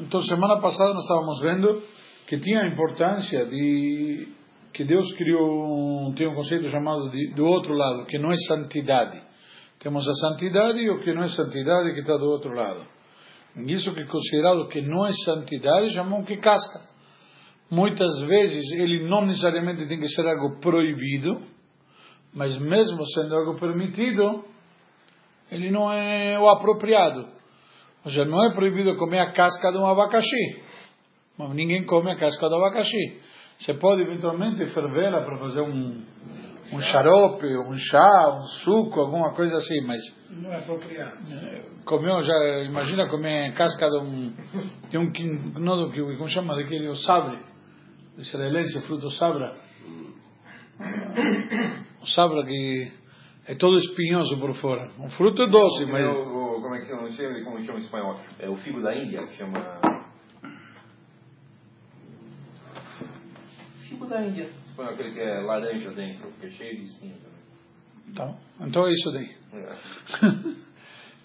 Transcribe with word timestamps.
Então, 0.00 0.22
semana 0.22 0.60
passada 0.60 0.94
nós 0.94 1.02
estávamos 1.02 1.40
vendo 1.40 1.82
que 2.26 2.38
tinha 2.38 2.60
a 2.60 2.68
importância 2.68 3.46
de 3.46 4.28
que 4.72 4.84
Deus 4.84 5.12
criou 5.14 6.12
tem 6.14 6.28
um 6.28 6.34
conceito 6.34 6.70
chamado 6.70 7.10
de, 7.10 7.34
do 7.34 7.44
outro 7.44 7.74
lado, 7.74 8.06
que 8.06 8.18
não 8.18 8.30
é 8.30 8.36
santidade. 8.46 9.20
Temos 9.80 10.06
a 10.08 10.14
santidade 10.14 10.78
e 10.78 10.90
o 10.90 11.00
que 11.00 11.12
não 11.12 11.22
é 11.22 11.28
santidade 11.28 11.94
que 11.94 12.00
está 12.00 12.16
do 12.16 12.26
outro 12.26 12.54
lado. 12.54 12.86
Isso 13.66 13.92
que 13.92 14.00
é 14.00 14.06
considerado 14.06 14.68
que 14.68 14.80
não 14.82 15.06
é 15.06 15.10
santidade, 15.24 15.92
chamam 15.92 16.22
que 16.24 16.36
casca. 16.36 16.80
Muitas 17.70 18.20
vezes 18.20 18.70
ele 18.72 19.08
não 19.08 19.26
necessariamente 19.26 19.86
tem 19.86 19.98
que 19.98 20.08
ser 20.08 20.26
algo 20.26 20.60
proibido, 20.60 21.42
mas 22.32 22.56
mesmo 22.58 23.04
sendo 23.06 23.34
algo 23.34 23.58
permitido, 23.58 24.44
ele 25.50 25.70
não 25.70 25.92
é 25.92 26.38
o 26.38 26.48
apropriado. 26.48 27.37
Ou 28.04 28.10
seja, 28.10 28.24
não 28.24 28.44
é 28.44 28.54
proibido 28.54 28.96
comer 28.96 29.18
a 29.18 29.32
casca 29.32 29.70
de 29.70 29.78
um 29.78 29.86
abacaxi. 29.86 30.62
Mas 31.36 31.54
ninguém 31.54 31.84
come 31.84 32.10
a 32.12 32.16
casca 32.16 32.48
do 32.48 32.56
abacaxi. 32.56 33.20
Você 33.58 33.74
pode 33.74 34.02
eventualmente 34.02 34.66
fervê-la 34.66 35.22
para 35.22 35.38
fazer 35.38 35.62
um, 35.62 36.02
um 36.72 36.80
xarope, 36.80 37.46
um 37.46 37.74
chá, 37.74 38.38
um 38.38 38.42
suco, 38.64 39.00
alguma 39.00 39.34
coisa 39.34 39.56
assim, 39.56 39.80
mas. 39.86 40.00
Não 40.30 40.52
é 40.52 40.58
apropriado. 40.58 41.18
Comeu, 41.84 42.22
já, 42.22 42.64
imagina 42.64 43.08
comer 43.08 43.52
casca 43.54 43.88
de 43.88 43.98
um. 43.98 44.32
de 44.90 44.98
um. 44.98 45.12
não 45.58 45.76
do 45.76 45.92
kiwi, 45.92 46.16
como 46.16 46.28
chama? 46.28 46.54
Daquele, 46.54 46.88
o 46.88 46.96
sabre. 46.96 47.38
Israelense, 48.18 48.78
o 48.78 48.82
fruto 48.82 49.10
sabra. 49.12 49.56
O 52.00 52.06
sabra 52.06 52.44
que 52.44 52.92
é 53.46 53.54
todo 53.54 53.78
espinhoso 53.78 54.38
por 54.38 54.54
fora. 54.54 54.88
Um 55.00 55.08
fruto 55.10 55.46
doce, 55.46 55.86
mas. 55.86 56.04
Como 56.60 56.74
é 56.74 56.80
que 56.80 56.86
chama? 56.86 57.02
Não 57.02 57.10
sei 57.10 57.44
como 57.44 57.62
chama 57.64 57.78
em 57.78 57.82
espanhol. 57.82 58.20
É 58.38 58.48
o 58.48 58.56
figo 58.56 58.80
da 58.82 58.94
Índia, 58.94 59.26
que 59.26 59.34
chama. 59.34 59.80
Figo 63.88 64.06
da 64.06 64.24
Índia. 64.24 64.50
Espanhol, 64.66 64.94
aquele 64.94 65.12
que 65.12 65.20
é 65.20 65.40
laranja 65.40 65.90
dentro, 65.92 66.30
que 66.40 66.46
é 66.46 66.50
cheio 66.50 66.76
de 66.76 66.82
espinhos 66.82 67.18
também. 67.18 67.38
Então, 68.08 68.38
então 68.60 68.86
é 68.86 68.90
isso 68.90 69.12
daí. 69.12 69.36
É. 69.52 70.68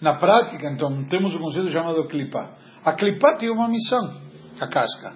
Na 0.00 0.18
prática, 0.18 0.68
então, 0.70 1.04
temos 1.04 1.34
um 1.34 1.38
conceito 1.38 1.70
chamado 1.70 2.06
clipá. 2.08 2.56
A 2.84 2.92
clipá 2.92 3.36
tem 3.36 3.50
uma 3.50 3.68
missão, 3.68 4.20
a 4.60 4.68
casca. 4.68 5.14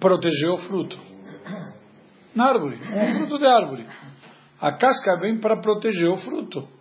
Proteger 0.00 0.50
o 0.50 0.58
fruto. 0.58 0.98
Na 2.34 2.46
árvore, 2.46 2.76
um 2.76 3.18
fruto 3.18 3.38
de 3.38 3.46
árvore. 3.46 3.86
A 4.60 4.72
casca 4.72 5.18
vem 5.20 5.38
para 5.40 5.60
proteger 5.60 6.08
o 6.08 6.16
fruto. 6.16 6.77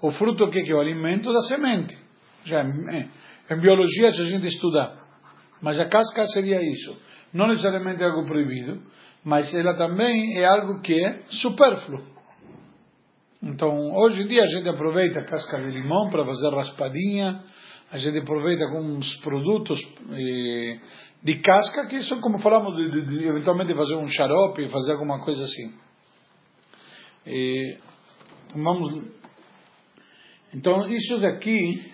O 0.00 0.10
fruto 0.12 0.50
que 0.50 0.58
é 0.58 0.74
o 0.74 0.80
alimento 0.80 1.32
da 1.32 1.40
semente. 1.42 1.96
Já 2.44 2.62
em, 2.62 3.10
em 3.50 3.60
biologia 3.60 4.10
se 4.10 4.20
a 4.20 4.24
gente 4.24 4.46
estuda, 4.46 4.98
mas 5.60 5.80
a 5.80 5.86
casca 5.86 6.24
seria 6.26 6.60
isso. 6.62 7.00
Não 7.32 7.48
necessariamente 7.48 8.02
algo 8.02 8.26
proibido, 8.26 8.82
mas 9.24 9.52
ela 9.54 9.74
também 9.74 10.38
é 10.38 10.46
algo 10.46 10.80
que 10.80 11.04
é 11.04 11.22
supérfluo. 11.28 12.16
Então, 13.42 13.92
hoje 13.94 14.22
em 14.22 14.28
dia 14.28 14.42
a 14.42 14.46
gente 14.46 14.68
aproveita 14.68 15.20
a 15.20 15.24
casca 15.24 15.58
de 15.58 15.70
limão 15.70 16.08
para 16.10 16.24
fazer 16.24 16.48
raspadinha, 16.50 17.42
a 17.90 17.98
gente 17.98 18.18
aproveita 18.18 18.64
alguns 18.64 19.14
produtos 19.20 19.78
eh, 20.10 20.80
de 21.22 21.34
casca 21.36 21.86
que 21.86 22.02
são, 22.02 22.20
como 22.20 22.38
falamos, 22.40 22.74
de, 22.76 22.90
de, 22.90 23.18
de, 23.18 23.26
eventualmente 23.26 23.74
fazer 23.74 23.94
um 23.94 24.08
xarope, 24.08 24.68
fazer 24.68 24.92
alguma 24.92 25.20
coisa 25.20 25.42
assim. 25.42 25.74
E, 27.26 27.78
vamos, 28.54 29.04
então, 30.56 30.88
isso 30.88 31.18
daqui, 31.18 31.84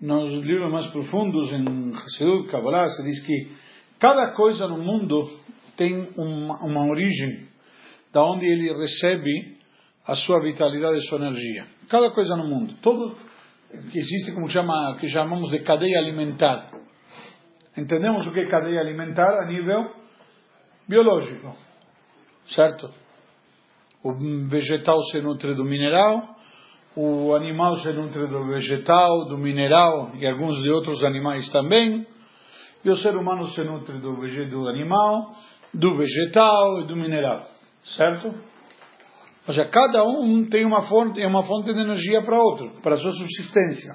nos 0.00 0.30
livros 0.42 0.72
mais 0.72 0.86
profundos, 0.86 1.52
em 1.52 1.94
Hassidut, 1.94 2.50
Kabbalah, 2.50 2.88
se 2.88 3.02
diz 3.02 3.22
que 3.26 3.52
cada 4.00 4.32
coisa 4.32 4.66
no 4.66 4.78
mundo 4.78 5.30
tem 5.76 6.08
uma, 6.16 6.64
uma 6.64 6.90
origem, 6.90 7.46
da 8.10 8.24
onde 8.24 8.46
ele 8.46 8.72
recebe 8.72 9.58
a 10.06 10.14
sua 10.14 10.40
vitalidade 10.40 10.98
e 10.98 11.02
sua 11.02 11.18
energia. 11.18 11.66
Cada 11.90 12.10
coisa 12.12 12.34
no 12.34 12.48
mundo, 12.48 12.74
todo 12.80 13.14
que 13.90 13.98
existe 13.98 14.32
como 14.32 14.48
chama, 14.48 14.96
que 14.98 15.08
chamamos 15.08 15.50
de 15.50 15.60
cadeia 15.60 15.98
alimentar. 15.98 16.70
Entendemos 17.76 18.26
o 18.26 18.32
que 18.32 18.40
é 18.40 18.50
cadeia 18.50 18.80
alimentar 18.80 19.42
a 19.42 19.46
nível 19.46 19.92
biológico, 20.88 21.54
certo? 22.46 22.90
O 24.02 24.14
vegetal 24.48 25.00
se 25.10 25.20
nutre 25.20 25.54
do 25.54 25.64
mineral, 25.64 26.36
o 26.94 27.34
animal 27.34 27.76
se 27.76 27.92
nutre 27.92 28.26
do 28.26 28.46
vegetal, 28.46 29.26
do 29.26 29.38
mineral 29.38 30.12
e 30.14 30.26
alguns 30.26 30.62
de 30.62 30.70
outros 30.70 31.02
animais 31.02 31.48
também. 31.50 32.06
E 32.84 32.90
o 32.90 32.96
ser 32.96 33.16
humano 33.16 33.46
se 33.46 33.62
nutre 33.62 33.98
do, 33.98 34.14
do 34.14 34.68
animal, 34.68 35.34
do 35.72 35.96
vegetal 35.96 36.80
e 36.80 36.86
do 36.86 36.96
mineral, 36.96 37.48
certo? 37.84 38.26
Ou 39.46 39.54
seja, 39.54 39.68
cada 39.68 40.04
um 40.04 40.48
tem 40.48 40.64
uma 40.64 40.82
fonte, 40.82 41.22
é 41.22 41.26
uma 41.26 41.44
fonte 41.44 41.72
de 41.72 41.80
energia 41.80 42.22
para 42.22 42.40
outro, 42.40 42.80
para 42.82 42.94
a 42.94 42.98
sua 42.98 43.12
subsistência. 43.12 43.94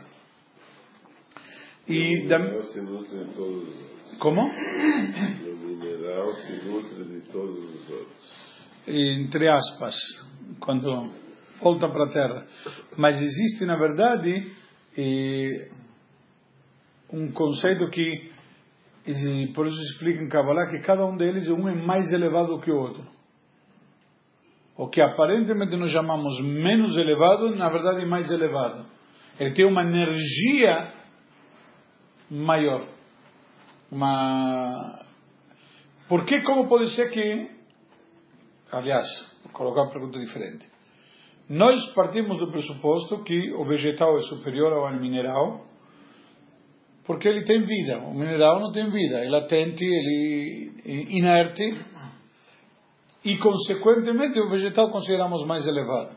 E 1.87 2.19
o 2.19 2.23
mineral 2.23 2.63
se 2.63 2.81
nutre 2.81 3.25
de 3.25 3.33
todos 3.33 3.67
os 3.67 4.17
Como? 4.19 4.41
O 4.41 5.67
mineral 5.67 6.33
se 6.35 6.53
nutre 6.65 7.03
de 7.03 7.21
todos 7.29 7.63
os 7.63 7.89
outros. 7.89 8.47
Entre 8.87 9.49
aspas, 9.49 9.95
quando 10.59 11.11
volta 11.61 11.89
para 11.89 12.05
a 12.05 12.09
Terra. 12.09 12.47
Mas 12.97 13.21
existe, 13.21 13.65
na 13.65 13.77
verdade, 13.77 14.51
um 17.11 17.31
conceito 17.31 17.89
que, 17.89 18.31
por 19.53 19.67
isso 19.67 19.81
explica 19.81 20.23
em 20.23 20.29
Kabbalah, 20.29 20.69
que 20.69 20.79
cada 20.79 21.05
um 21.05 21.15
deles, 21.15 21.47
um 21.47 21.67
é 21.67 21.75
mais 21.75 22.11
elevado 22.11 22.59
que 22.59 22.71
o 22.71 22.77
outro. 22.77 23.05
O 24.75 24.87
que 24.87 25.01
aparentemente 25.01 25.75
nós 25.75 25.89
chamamos 25.91 26.39
menos 26.41 26.95
elevado, 26.95 27.55
na 27.55 27.69
verdade 27.69 28.01
é 28.01 28.05
mais 28.05 28.29
elevado. 28.29 28.85
Ele 29.39 29.53
tem 29.53 29.65
uma 29.65 29.81
energia 29.81 30.93
maior. 32.29 32.87
Uma... 33.91 34.99
Por 36.07 36.25
que, 36.25 36.41
como 36.41 36.67
pode 36.67 36.93
ser 36.95 37.09
que... 37.09 37.49
Aliás, 38.71 39.07
vou 39.43 39.51
colocar 39.53 39.83
uma 39.83 39.91
pergunta 39.91 40.19
diferente. 40.19 40.67
Nós 41.49 41.85
partimos 41.93 42.37
do 42.39 42.51
pressuposto 42.51 43.23
que 43.23 43.53
o 43.53 43.65
vegetal 43.65 44.17
é 44.17 44.21
superior 44.23 44.73
ao 44.73 44.99
mineral, 44.99 45.65
porque 47.05 47.27
ele 47.27 47.43
tem 47.43 47.61
vida. 47.63 47.99
O 47.99 48.13
mineral 48.13 48.59
não 48.59 48.71
tem 48.71 48.89
vida, 48.89 49.23
é 49.23 49.29
latente, 49.29 49.83
ele 49.83 50.71
é 50.85 50.91
inerte, 51.17 51.85
e 53.23 53.37
consequentemente 53.37 54.39
o 54.39 54.49
vegetal 54.49 54.91
consideramos 54.91 55.45
mais 55.45 55.65
elevado. 55.65 56.15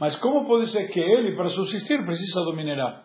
Mas 0.00 0.16
como 0.16 0.46
pode 0.46 0.70
ser 0.70 0.88
que 0.88 1.00
ele, 1.00 1.36
para 1.36 1.48
subsistir, 1.50 2.04
precisa 2.04 2.40
do 2.42 2.54
mineral? 2.54 3.02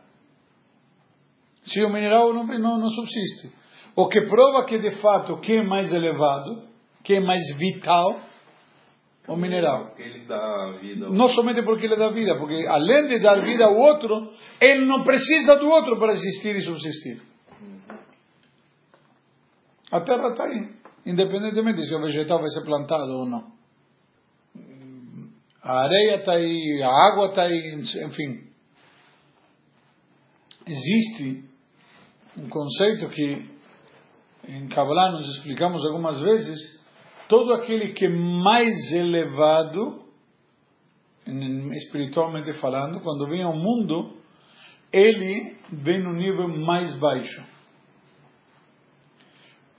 Se 1.63 1.83
o 1.83 1.89
mineral 1.89 2.33
não, 2.33 2.45
não, 2.45 2.77
não 2.77 2.87
subsiste. 2.87 3.53
O 3.95 4.07
que 4.07 4.21
prova 4.21 4.65
que 4.65 4.79
de 4.79 4.91
fato 5.01 5.37
quem 5.39 5.57
é 5.57 5.63
mais 5.63 5.91
elevado, 5.93 6.63
quem 7.03 7.17
é 7.17 7.19
mais 7.19 7.41
vital, 7.57 8.21
o 9.33 9.37
mineral. 9.37 9.87
Porque 9.87 10.03
ele 10.03 10.25
dá 10.25 10.71
vida. 10.79 11.09
Não 11.09 11.29
somente 11.29 11.61
porque 11.63 11.85
ele 11.85 11.95
dá 11.95 12.09
vida, 12.09 12.37
porque 12.37 12.65
além 12.67 13.07
de 13.07 13.19
dar 13.19 13.41
vida 13.41 13.65
ao 13.65 13.75
outro, 13.75 14.31
ele 14.59 14.85
não 14.85 15.03
precisa 15.03 15.55
do 15.55 15.69
outro 15.69 15.97
para 15.99 16.13
existir 16.13 16.55
e 16.55 16.61
subsistir. 16.61 17.21
A 19.91 20.01
terra 20.01 20.29
está 20.29 20.45
aí, 20.45 20.69
independentemente 21.05 21.83
se 21.83 21.93
o 21.93 22.01
vegetal 22.01 22.39
vai 22.39 22.49
ser 22.49 22.63
plantado 22.63 23.11
ou 23.11 23.25
não. 23.25 23.51
A 25.61 25.83
areia 25.83 26.15
está 26.15 26.33
aí, 26.33 26.81
a 26.81 26.89
água 26.89 27.27
está 27.27 27.43
aí, 27.43 27.75
enfim. 28.05 28.47
Existe 30.65 31.43
um 32.37 32.47
conceito 32.47 33.09
que 33.09 33.49
em 34.47 34.67
Kabbalah 34.69 35.11
nós 35.11 35.27
explicamos 35.27 35.85
algumas 35.85 36.19
vezes, 36.21 36.80
todo 37.31 37.53
aquele 37.53 37.93
que 37.93 38.07
é 38.07 38.09
mais 38.09 38.91
elevado, 38.91 40.03
espiritualmente 41.75 42.51
falando, 42.59 42.99
quando 42.99 43.25
vem 43.29 43.41
ao 43.41 43.55
mundo, 43.55 44.17
ele 44.91 45.55
vem 45.71 46.03
no 46.03 46.11
nível 46.11 46.49
mais 46.49 46.93
baixo. 46.99 47.41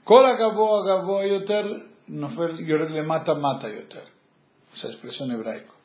Kol 0.03 0.25
agavoa 0.25 0.81
agavoa 0.81 1.25
yoter, 1.27 1.63
nofel 2.07 2.59
yored 2.59 2.91
lemata 2.91 3.35
mata 3.35 3.69
yoter. 3.69 4.05
Essa 4.73 4.87
expressão 4.87 5.27
em 5.27 5.35
hebraico. 5.35 5.75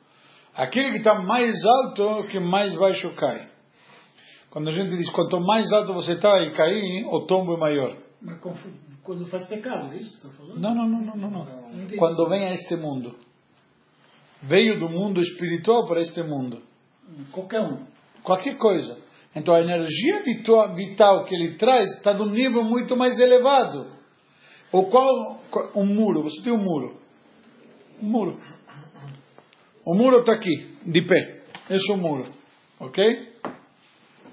Aquele 0.55 0.93
que 0.93 0.99
está 0.99 1.21
mais 1.21 1.55
alto, 1.67 2.29
que 2.29 2.41
mais 2.41 2.75
baixo 2.77 3.15
cai. 3.15 3.47
Quando 4.49 4.69
a 4.69 4.73
gente 4.73 4.97
diz 4.97 5.11
quanto 5.11 5.39
mais 5.39 5.71
alto 5.71 5.93
você 5.93 6.13
está 6.13 6.33
e 6.41 6.51
cair, 6.57 7.05
o 7.09 7.27
tombo 7.27 7.57
é 7.57 7.59
maior. 7.59 7.99
Mas 8.23 8.41
quando 9.09 9.25
faz 9.25 9.47
pecado, 9.47 9.95
é 9.95 9.97
isso 9.97 10.11
que 10.11 10.17
você 10.19 10.27
está 10.27 10.37
falando? 10.37 10.61
Não, 10.61 10.75
não, 10.75 10.87
não, 10.87 11.17
não, 11.17 11.31
não. 11.31 11.45
não. 11.47 11.97
Quando 11.97 12.29
vem 12.29 12.45
a 12.45 12.53
este 12.53 12.77
mundo. 12.77 13.17
Veio 14.43 14.79
do 14.79 14.91
mundo 14.91 15.23
espiritual 15.23 15.87
para 15.87 16.03
este 16.03 16.23
mundo. 16.23 16.61
Qualquer 17.33 17.63
um. 17.63 17.87
Qualquer 18.23 18.59
coisa. 18.59 18.99
Então 19.35 19.55
a 19.55 19.63
energia 19.63 20.23
vital, 20.23 20.75
vital 20.75 21.25
que 21.25 21.35
ele 21.35 21.57
traz 21.57 21.91
está 21.97 22.13
de 22.13 22.21
um 22.21 22.29
nível 22.29 22.63
muito 22.63 22.99
mais 22.99 23.19
elevado. 23.19 23.87
O 24.71 24.85
qual, 24.91 25.41
um 25.75 25.87
muro, 25.87 26.25
você 26.25 26.43
tem 26.43 26.53
um 26.53 26.63
muro. 26.63 27.01
Um 28.03 28.07
muro. 28.11 28.39
O 29.87 29.95
muro 29.95 30.19
está 30.19 30.35
aqui, 30.35 30.77
de 30.85 31.01
pé. 31.01 31.45
Esse 31.71 31.91
é 31.91 31.95
o 31.95 31.97
muro. 31.97 32.27
Ok? 32.79 33.33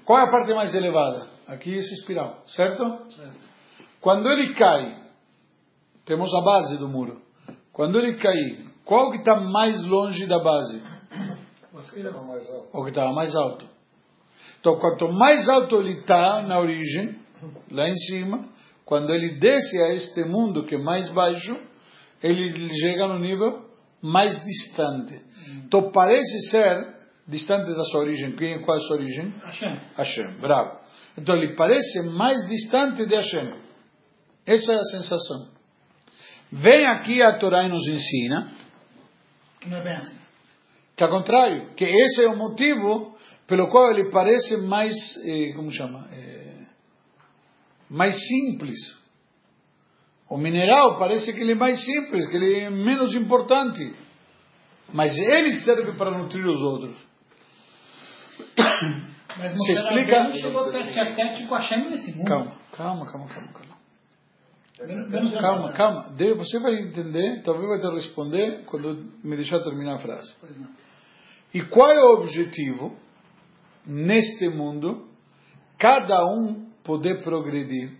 Qual 0.04 0.18
é 0.18 0.24
a 0.24 0.30
parte 0.30 0.52
mais 0.52 0.74
elevada? 0.74 1.30
Aqui 1.46 1.74
esse 1.74 1.94
espiral, 1.94 2.44
certo? 2.46 3.10
Certo. 3.10 3.55
Quando 4.06 4.30
ele 4.30 4.54
cai, 4.54 5.02
temos 6.04 6.32
a 6.32 6.40
base 6.40 6.76
do 6.76 6.88
muro. 6.88 7.20
Quando 7.72 7.98
ele 7.98 8.14
cair, 8.14 8.64
qual 8.84 9.10
que 9.10 9.16
está 9.16 9.40
mais 9.40 9.84
longe 9.84 10.26
da 10.26 10.38
base? 10.38 10.80
O 12.72 12.84
que 12.84 12.90
estava 12.90 13.12
mais 13.12 13.34
alto. 13.34 13.66
Então, 14.60 14.78
quanto 14.78 15.08
mais 15.08 15.48
alto 15.48 15.80
ele 15.80 15.98
está 15.98 16.40
na 16.42 16.60
origem, 16.60 17.18
lá 17.72 17.88
em 17.88 17.96
cima, 17.96 18.48
quando 18.84 19.12
ele 19.12 19.40
desce 19.40 19.76
a 19.82 19.88
este 19.94 20.22
mundo 20.24 20.64
que 20.64 20.76
é 20.76 20.78
mais 20.78 21.08
baixo, 21.08 21.56
ele 22.22 22.72
chega 22.74 23.08
no 23.08 23.18
nível 23.18 23.68
mais 24.00 24.40
distante. 24.44 25.20
Então, 25.64 25.90
parece 25.90 26.50
ser 26.52 26.94
distante 27.26 27.74
da 27.74 27.82
sua 27.82 28.02
origem. 28.02 28.36
Quem, 28.36 28.62
qual 28.62 28.76
é 28.76 28.80
a 28.80 28.84
sua 28.84 28.98
origem? 28.98 29.34
Hashem. 29.42 29.80
Hashem, 29.96 30.40
bravo. 30.40 30.78
Então 31.18 31.34
ele 31.34 31.56
parece 31.56 32.02
mais 32.10 32.36
distante 32.48 33.04
de 33.04 33.16
Hashem. 33.16 33.65
Essa 34.46 34.72
é 34.72 34.76
a 34.76 34.82
sensação. 34.84 35.48
Vem 36.52 36.86
aqui 36.86 37.20
a 37.22 37.38
Torá 37.38 37.64
e 37.64 37.68
nos 37.68 37.86
ensina 37.88 38.52
Que 39.60 39.68
não 39.68 39.78
é 39.78 39.82
bem 39.82 39.96
assim. 39.96 40.16
que 40.96 41.02
ao 41.04 41.10
contrário, 41.10 41.74
que 41.74 41.84
esse 41.84 42.24
é 42.24 42.28
o 42.28 42.36
motivo 42.36 43.16
pelo 43.46 43.68
qual 43.68 43.90
ele 43.90 44.10
parece 44.10 44.56
mais, 44.58 44.94
eh, 45.24 45.52
como 45.54 45.70
chama, 45.72 46.08
Eh, 46.12 46.64
mais 47.90 48.14
simples. 48.28 48.78
O 50.28 50.36
mineral 50.36 50.98
parece 50.98 51.32
que 51.32 51.40
ele 51.40 51.52
é 51.52 51.56
mais 51.56 51.84
simples, 51.84 52.26
que 52.28 52.36
ele 52.36 52.60
é 52.60 52.70
menos 52.70 53.14
importante. 53.14 53.94
Mas 54.92 55.16
ele 55.18 55.52
serve 55.64 55.96
para 55.96 56.16
nutrir 56.16 56.44
os 56.46 56.60
outros. 56.62 56.96
Mas 59.38 59.52
Se 59.64 59.72
explica- 59.72 60.30
chegou 60.32 60.70
tete 60.72 60.98
a 60.98 61.14
tete 61.14 61.46
com 61.46 61.54
Hashem 61.56 61.90
nesse 61.90 62.12
mundo. 62.16 62.26
Calma, 62.26 62.52
calma, 62.72 63.06
calma, 63.12 63.28
calma. 63.28 63.52
calma. 63.52 63.75
Calma, 65.40 65.72
calma. 65.72 66.14
Você 66.36 66.58
vai 66.60 66.74
entender, 66.74 67.42
talvez 67.42 67.66
vai 67.66 67.80
te 67.80 67.94
responder 67.94 68.64
quando 68.66 69.10
me 69.24 69.36
deixar 69.36 69.60
terminar 69.60 69.94
a 69.94 69.98
frase. 69.98 70.34
E 71.54 71.62
qual 71.62 71.90
é 71.90 71.98
o 71.98 72.20
objetivo 72.20 72.94
neste 73.86 74.48
mundo? 74.50 75.08
Cada 75.78 76.26
um 76.26 76.70
poder 76.84 77.22
progredir 77.22 77.96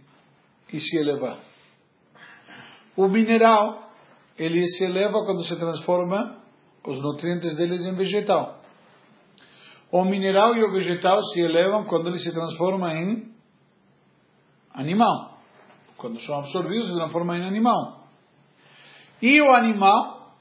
e 0.73 0.79
se 0.79 0.97
elevar. 0.99 1.39
O 2.95 3.09
mineral, 3.09 3.91
ele 4.39 4.67
se 4.69 4.85
eleva 4.85 5.25
quando 5.25 5.45
se 5.45 5.57
transforma 5.57 6.43
os 6.85 7.01
nutrientes 7.01 7.57
deles 7.57 7.85
em 7.85 7.95
vegetal. 7.95 8.63
O 9.91 10.05
mineral 10.05 10.55
e 10.57 10.65
o 10.65 10.73
vegetal 10.73 11.23
se 11.23 11.41
elevam 11.41 11.87
quando 11.87 12.09
ele 12.09 12.19
se 12.19 12.33
transforma 12.33 12.93
em 12.95 13.33
animal. 14.75 15.36
Quando 15.97 16.21
são 16.21 16.39
absorvidos, 16.39 16.89
se 16.89 16.95
transforma 16.95 17.37
em 17.39 17.47
animal. 17.47 18.07
E 19.21 19.41
o 19.41 19.55
animal 19.55 20.35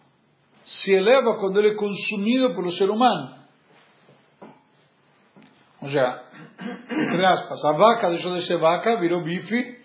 se 0.65 0.93
eleva 0.93 1.37
quando 1.39 1.59
ele 1.59 1.69
é 1.69 1.75
consumido 1.75 2.55
pelo 2.55 2.71
ser 2.71 2.89
humano. 2.89 3.35
Ou 5.81 5.87
seja, 5.87 6.23
entre 6.89 7.25
aspas, 7.25 7.63
a 7.63 7.73
vaca 7.73 8.09
deixou 8.09 8.33
de 8.33 8.45
ser 8.45 8.57
vaca, 8.57 8.99
virou 8.99 9.23
bife, 9.23 9.79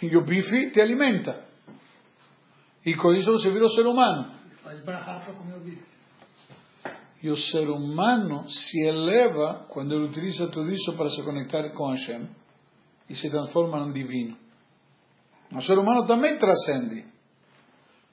e 0.00 0.16
o 0.16 0.24
bife 0.24 0.70
te 0.70 0.80
alimenta. 0.80 1.44
E 2.84 2.94
com 2.94 3.12
isso 3.12 3.30
você 3.30 3.50
vira 3.50 3.64
o 3.64 3.70
ser 3.70 3.86
humano. 3.86 4.32
Faz 4.62 4.82
barra 4.84 5.20
para 5.20 5.34
comer 5.34 5.56
o 5.56 5.60
bife. 5.60 5.86
E 7.22 7.28
o 7.30 7.36
ser 7.36 7.68
humano 7.68 8.48
se 8.48 8.80
eleva 8.80 9.66
quando 9.68 9.92
ele 9.92 10.04
utiliza 10.04 10.48
tudo 10.48 10.72
isso 10.72 10.96
para 10.96 11.10
se 11.10 11.22
conectar 11.22 11.68
com 11.70 11.90
Hashem 11.90 12.28
e 13.10 13.14
se 13.14 13.28
transforma 13.28 13.80
num 13.80 13.92
divino. 13.92 14.36
O 15.54 15.62
ser 15.62 15.78
humano 15.78 16.06
também 16.06 16.36
transcende. 16.38 17.04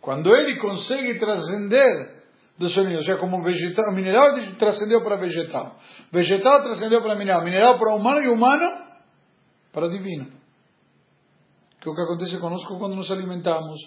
Quando 0.01 0.33
ele 0.35 0.59
consegue 0.59 1.19
transcender 1.19 2.23
do 2.57 2.67
nível, 2.67 2.97
ou 2.97 3.03
seja, 3.03 3.17
como 3.17 3.43
vegetal, 3.43 3.91
o 3.91 3.95
mineral 3.95 4.33
transcendeu 4.57 5.03
para 5.03 5.17
vegetal, 5.17 5.75
vegetal 6.11 6.61
transcendeu 6.63 7.01
para 7.01 7.15
mineral, 7.15 7.43
mineral 7.43 7.77
para 7.77 7.93
humano 7.93 8.21
e 8.21 8.29
humano 8.29 8.65
para 9.73 9.89
divino. 9.89 10.27
Que 11.81 11.89
é 11.89 11.91
o 11.91 11.95
que 11.95 12.01
acontece 12.01 12.39
conosco 12.39 12.77
quando 12.79 12.95
nos 12.95 13.11
alimentamos 13.11 13.79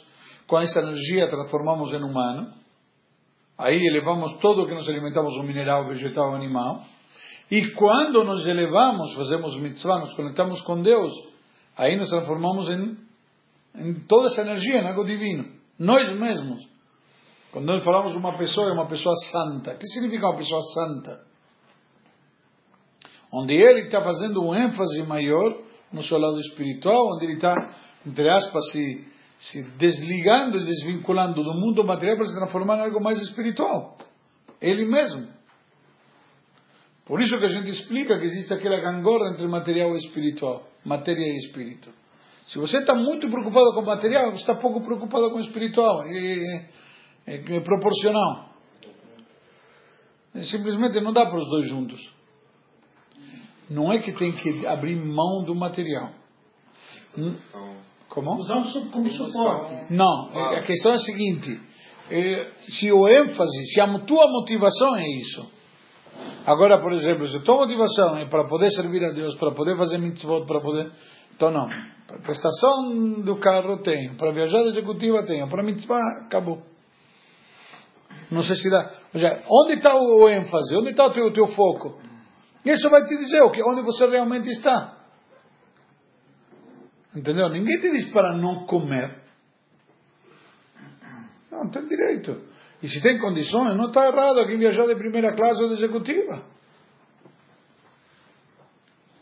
com 0.47 0.61
essa 0.61 0.81
energia, 0.81 1.29
transformamos 1.29 1.93
em 1.93 2.03
humano. 2.03 2.53
Aí 3.56 3.77
elevamos 3.87 4.35
todo 4.41 4.62
o 4.62 4.67
que 4.67 4.75
nos 4.75 4.89
alimentamos, 4.89 5.35
o 5.35 5.43
mineral, 5.43 5.89
vegetal, 5.89 6.35
animal. 6.35 6.85
E 7.50 7.71
quando 7.73 8.23
nos 8.23 8.47
elevamos, 8.47 9.15
fazemos 9.15 9.56
mitzvah, 9.56 10.00
nos 10.00 10.15
conectamos 10.15 10.61
com 10.62 10.83
Deus, 10.83 11.12
aí 11.77 11.97
nos 11.97 12.09
transformamos 12.11 12.69
em 12.69 13.07
toda 14.08 14.28
essa 14.28 14.42
energia, 14.42 14.80
em 14.80 14.88
algo 14.88 15.04
divino. 15.04 15.44
Nós 15.78 16.10
mesmos. 16.12 16.66
Quando 17.52 17.66
nós 17.66 17.82
falamos 17.84 18.12
de 18.12 18.19
uma 18.19 18.36
pessoa, 18.36 18.69
é 18.69 18.72
uma 18.72 18.86
pessoa 18.86 19.14
santa. 19.30 19.72
O 19.72 19.78
que 19.78 19.86
significa 19.86 20.26
uma 20.26 20.36
pessoa 20.36 20.60
santa? 20.75 21.20
Onde 23.32 23.54
ele 23.54 23.86
está 23.86 24.02
fazendo 24.02 24.42
um 24.42 24.54
ênfase 24.54 25.02
maior 25.02 25.58
no 25.92 26.02
seu 26.02 26.19
lado 26.19 26.38
espiritual, 26.40 27.14
onde 27.14 27.25
ele 27.25 27.34
está, 27.34 27.54
entre 28.06 28.28
aspas, 28.28 28.70
se, 28.70 29.06
se 29.38 29.62
desligando 29.78 30.58
e 30.58 30.64
desvinculando 30.64 31.42
do 31.42 31.54
mundo 31.54 31.84
material 31.84 32.16
para 32.16 32.26
se 32.26 32.34
transformar 32.34 32.78
em 32.78 32.82
algo 32.82 33.02
mais 33.02 33.20
espiritual. 33.20 33.96
Ele 34.60 34.84
mesmo. 34.84 35.28
Por 37.06 37.20
isso 37.22 37.38
que 37.38 37.44
a 37.44 37.48
gente 37.48 37.70
explica 37.70 38.19
que 38.19 38.26
existe 38.26 38.52
aquela 38.52 38.80
gangorra 38.80 39.30
entre 39.30 39.46
material 39.46 39.94
e 39.94 39.98
espiritual, 39.98 40.69
matéria 40.84 41.32
e 41.32 41.36
espírito. 41.36 41.90
Se 42.49 42.59
você 42.59 42.79
está 42.79 42.95
muito 42.95 43.29
preocupado 43.31 43.73
com 43.75 43.81
o 43.81 43.87
material, 43.87 44.31
você 44.33 44.41
está 44.41 44.55
pouco 44.55 44.81
preocupado 44.81 45.31
com 45.31 45.37
o 45.37 45.41
espiritual. 45.41 46.03
É, 47.27 47.39
proporcional. 47.62 48.49
Simplesmente 50.50 50.99
não 51.00 51.12
dá 51.12 51.27
para 51.27 51.39
os 51.39 51.49
dois 51.49 51.69
juntos. 51.69 52.00
Não 53.69 53.93
é 53.93 53.99
que 53.99 54.12
tem 54.15 54.33
que 54.33 54.67
abrir 54.67 54.97
mão 54.97 55.45
do 55.45 55.55
material. 55.55 56.11
Hum, 57.17 57.37
Como? 58.09 58.37
Usar 58.37 58.62
como 58.90 59.11
suporte. 59.11 59.93
Não, 59.93 60.31
é- 60.33 60.59
a 60.61 60.62
questão 60.62 60.93
é 60.93 60.95
a 60.95 60.99
seguinte: 60.99 61.61
é, 62.11 62.50
se 62.69 62.90
o 62.90 63.07
ênfase, 63.09 63.67
se 63.75 63.81
a 63.81 63.99
tua 64.00 64.26
motivação 64.26 64.97
é 64.97 65.07
isso. 65.07 65.50
Agora, 66.47 66.81
por 66.81 66.93
exemplo, 66.93 67.28
se 67.28 67.37
a 67.37 67.40
tua 67.40 67.57
motivação 67.57 68.17
é 68.17 68.26
para 68.26 68.49
poder 68.49 68.71
servir 68.71 69.05
a 69.05 69.12
Deus, 69.12 69.37
para 69.37 69.52
poder 69.52 69.76
fazer 69.76 69.99
mitzvot, 69.99 70.47
para 70.47 70.61
poder. 70.62 70.90
Então, 71.37 71.50
não. 71.50 71.69
Para 72.09 72.19
prestação 72.21 73.21
do 73.21 73.38
carro 73.38 73.83
tem, 73.83 74.17
para 74.17 74.33
viajar 74.33 74.62
executiva 74.62 75.23
tem, 75.25 75.47
para 75.47 75.62
mitzvah, 75.62 76.00
acabou. 76.25 76.62
Não 78.31 78.41
sei 78.41 78.57
se 78.57 78.71
dá. 78.71 78.91
Ou 79.12 79.21
seja, 79.21 79.43
onde 79.47 79.75
está 79.75 79.95
o 79.95 80.27
ênfase? 80.27 80.75
Onde 80.75 80.91
está 80.91 81.05
o 81.05 81.12
teu, 81.12 81.31
teu 81.35 81.47
foco? 81.49 82.00
Isso 82.65 82.88
vai 82.88 83.05
te 83.05 83.15
dizer 83.15 83.43
o 83.43 83.50
que, 83.50 83.62
onde 83.62 83.83
você 83.83 84.07
realmente 84.07 84.49
está. 84.49 84.97
Entendeu? 87.15 87.50
Ninguém 87.50 87.79
te 87.79 87.91
diz 87.91 88.11
para 88.11 88.38
não 88.38 88.65
comer. 88.65 89.23
Não, 91.53 91.69
tem 91.71 91.87
direito. 91.87 92.41
E 92.83 92.88
se 92.88 93.03
tem 93.03 93.19
condições, 93.19 93.77
não 93.77 93.88
está 93.88 94.07
errado 94.07 94.47
quem 94.47 94.59
viajar 94.59 94.87
de 94.87 94.95
primeira 94.95 95.35
classe 95.37 95.62
ou 95.62 95.69
de 95.69 95.75
executiva. 95.75 96.43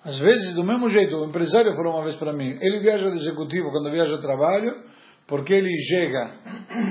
Às 0.06 0.20
vezes, 0.20 0.54
do 0.54 0.62
mesmo 0.62 0.88
jeito, 0.88 1.16
o 1.16 1.25
empresário 1.25 1.75
falou 1.75 1.94
uma 1.94 2.04
vez 2.04 2.14
para 2.14 2.32
mim, 2.32 2.56
ele 2.60 2.78
viaja 2.78 3.10
de 3.10 3.16
executivo 3.16 3.72
quando 3.72 3.90
viaja 3.90 4.14
a 4.14 4.20
trabalho, 4.20 4.72
porque 5.26 5.52
ele 5.52 5.76
chega 5.78 6.30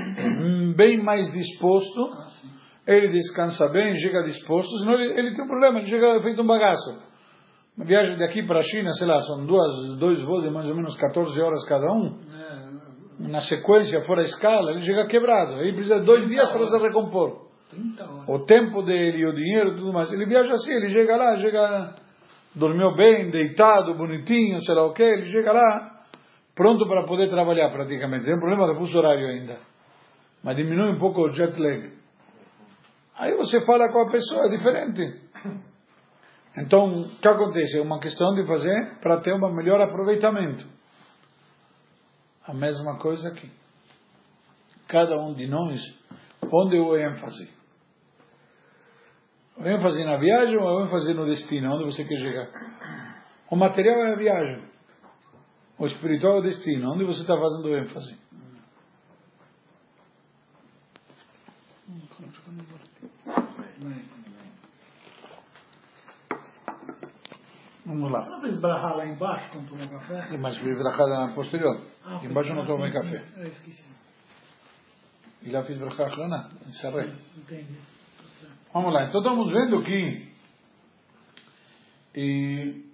bem 0.76 1.02
mais 1.02 1.26
disposto, 1.32 2.10
ele 2.86 3.08
descansa 3.08 3.68
bem, 3.70 3.96
chega 3.96 4.22
disposto, 4.22 4.78
senão 4.80 4.92
ele, 4.94 5.18
ele 5.18 5.34
tem 5.34 5.44
um 5.44 5.48
problema, 5.48 5.78
ele 5.78 5.88
chega 5.88 6.20
feito 6.20 6.42
um 6.42 6.46
bagaço. 6.46 6.90
Uma 7.74 7.86
viagem 7.86 8.18
daqui 8.18 8.42
para 8.42 8.58
a 8.58 8.62
China, 8.62 8.92
sei 8.92 9.06
lá, 9.06 9.20
são 9.22 9.46
duas, 9.46 9.98
dois 9.98 10.20
voos 10.22 10.42
de 10.42 10.50
mais 10.50 10.68
ou 10.68 10.76
menos 10.76 10.94
14 10.96 11.40
horas 11.40 11.64
cada 11.66 11.90
um 11.90 12.18
É, 13.24 13.28
na 13.28 13.40
sequência, 13.40 14.02
fora 14.04 14.20
a 14.20 14.24
escala, 14.24 14.72
ele 14.72 14.82
chega 14.82 15.06
quebrado. 15.06 15.54
Aí 15.54 15.72
precisa 15.72 16.00
de 16.00 16.04
dois 16.04 16.28
dias 16.28 16.50
para 16.50 16.64
se 16.64 16.78
recompor. 16.78 17.46
30 17.70 18.04
horas. 18.04 18.28
O 18.28 18.44
tempo 18.44 18.82
dele, 18.82 19.24
o 19.24 19.34
dinheiro 19.34 19.74
tudo 19.74 19.92
mais. 19.92 20.12
Ele 20.12 20.26
viaja 20.26 20.52
assim, 20.52 20.72
ele 20.72 20.90
chega 20.90 21.16
lá, 21.16 21.36
chega, 21.36 21.94
dormiu 22.56 22.94
bem, 22.94 23.30
deitado, 23.30 23.94
bonitinho, 23.94 24.60
sei 24.62 24.74
lá 24.74 24.86
o 24.86 24.94
quê, 24.94 25.02
ele 25.02 25.28
chega 25.28 25.52
lá, 25.52 26.00
pronto 26.54 26.86
para 26.88 27.04
poder 27.04 27.28
trabalhar 27.28 27.70
praticamente. 27.70 28.24
Tem 28.24 28.34
um 28.34 28.40
problema 28.40 28.72
de 28.72 28.78
fuso 28.78 28.98
horário 28.98 29.28
ainda. 29.28 29.58
Mas 30.42 30.56
diminui 30.56 30.92
um 30.92 30.98
pouco 30.98 31.20
o 31.20 31.30
jet 31.30 31.54
lag. 31.60 31.92
Aí 33.18 33.36
você 33.36 33.64
fala 33.64 33.92
com 33.92 34.00
a 34.00 34.10
pessoa, 34.10 34.46
é 34.46 34.56
diferente. 34.56 35.20
Então, 36.58 37.02
o 37.02 37.18
que 37.18 37.28
acontece? 37.28 37.78
É 37.78 37.82
uma 37.82 38.00
questão 38.00 38.34
de 38.34 38.46
fazer 38.46 38.98
para 39.02 39.20
ter 39.20 39.34
um 39.34 39.54
melhor 39.54 39.78
aproveitamento. 39.78 40.66
A 42.46 42.54
mesma 42.54 42.98
coisa 42.98 43.28
aqui. 43.28 43.50
Cada 44.88 45.18
um 45.18 45.34
de 45.34 45.46
nós, 45.46 45.80
onde 46.50 46.78
o 46.78 46.96
ênfase? 46.96 47.50
O 49.56 49.64
ênfase 49.66 50.04
na 50.04 50.16
viagem 50.18 50.56
ou 50.58 50.64
o 50.80 50.84
ênfase 50.84 51.14
no 51.14 51.24
destino? 51.26 51.74
Onde 51.74 51.84
você 51.84 52.04
quer 52.04 52.18
chegar? 52.18 52.48
O 53.50 53.56
material 53.56 54.04
é 54.06 54.12
a 54.12 54.16
viagem. 54.16 54.62
O 55.78 55.86
espiritual 55.86 56.36
é 56.36 56.38
o 56.40 56.42
destino. 56.42 56.92
Onde 56.92 57.04
você 57.04 57.20
está 57.22 57.34
fazendo 57.38 57.74
ênfase? 57.76 58.16
Vamos 67.84 68.10
lá. 68.10 68.18
Dá 68.28 68.38
para 68.40 68.48
esbarrar 68.48 68.96
lá 68.96 69.06
embaixo 69.06 69.48
quando 69.52 69.68
tomar 69.68 69.88
café? 69.88 70.36
Mas 70.36 70.58
fiz 70.58 70.76
brachada 70.76 71.26
na 71.26 71.34
posterior. 71.34 71.80
Ah, 72.04 72.20
Embaixo 72.24 72.50
eu 72.50 72.56
não 72.56 72.66
tomei 72.66 72.90
sim, 72.90 72.98
café. 72.98 73.20
sim. 73.22 73.40
Eu 73.40 73.46
esqueci. 73.46 73.84
E 75.42 75.50
lá 75.50 75.62
fiz 75.62 75.76
brachada 75.78 76.06
achrona. 76.10 76.48
Encerrei. 76.66 77.14
Entendi. 77.36 77.78
Vamos 78.76 78.92
lá. 78.92 79.06
Então 79.06 79.22
estamos 79.22 79.50
vendo 79.50 79.82
que 79.84 80.22
e, 82.14 82.84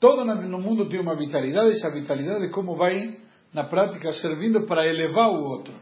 todo 0.00 0.24
na- 0.24 0.34
no 0.34 0.58
mundo 0.60 0.88
tem 0.88 0.98
uma 0.98 1.14
vitalidade. 1.14 1.70
Essa 1.70 1.88
vitalidade 1.88 2.50
como 2.50 2.74
vai, 2.74 3.16
na 3.54 3.62
prática, 3.62 4.10
servindo 4.10 4.66
para 4.66 4.84
elevar 4.88 5.28
o 5.30 5.40
outro. 5.40 5.72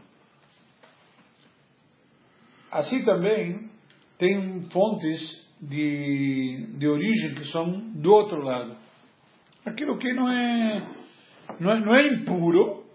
Assim 2.71 3.03
também 3.03 3.71
tem 4.19 4.61
fontes 4.69 5.19
de, 5.59 6.67
de 6.77 6.87
origem 6.87 7.33
que 7.33 7.45
são 7.45 7.71
do 7.95 8.13
outro 8.13 8.43
lado. 8.43 8.75
Aquilo 9.65 9.97
que 9.97 10.13
não 10.13 10.31
é, 10.31 10.87
não 11.59 11.71
é, 11.71 11.79
não 11.79 11.95
é 11.95 12.07
impuro, 12.13 12.85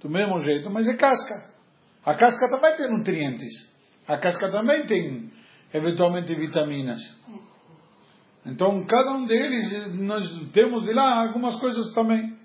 do 0.00 0.08
mesmo 0.08 0.38
jeito, 0.38 0.70
mas 0.70 0.86
é 0.86 0.94
casca. 0.94 1.50
A 2.04 2.14
casca 2.14 2.48
também 2.48 2.76
tem 2.76 2.92
nutrientes. 2.92 3.52
A 4.06 4.16
casca 4.18 4.48
também 4.52 4.86
tem, 4.86 5.32
eventualmente, 5.72 6.34
vitaminas. 6.34 7.00
Então, 8.44 8.84
cada 8.86 9.12
um 9.12 9.26
deles, 9.26 9.98
nós 10.00 10.24
temos 10.52 10.84
de 10.84 10.92
lá 10.92 11.26
algumas 11.26 11.56
coisas 11.56 11.92
também. 11.92 12.36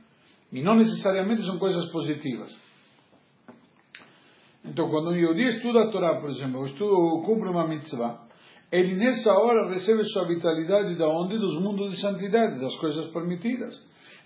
E 0.51 0.61
não 0.61 0.75
necessariamente 0.75 1.45
são 1.45 1.57
coisas 1.57 1.85
positivas. 1.91 2.51
Então, 4.65 4.89
quando 4.89 5.11
um 5.11 5.15
Yodi 5.15 5.43
estuda 5.43 5.83
a 5.83 5.87
Torá, 5.87 6.19
por 6.19 6.29
exemplo, 6.29 6.65
ou 6.81 7.23
cumpre 7.23 7.49
uma 7.49 7.67
mitzvah, 7.67 8.19
ele 8.71 8.95
nessa 8.95 9.33
hora 9.33 9.69
recebe 9.69 10.03
sua 10.05 10.25
vitalidade 10.27 10.97
da 10.97 11.07
onde? 11.07 11.37
Dos 11.37 11.59
mundos 11.59 11.91
de 11.91 12.01
santidade, 12.01 12.59
das 12.59 12.75
coisas 12.77 13.07
permitidas. 13.11 13.73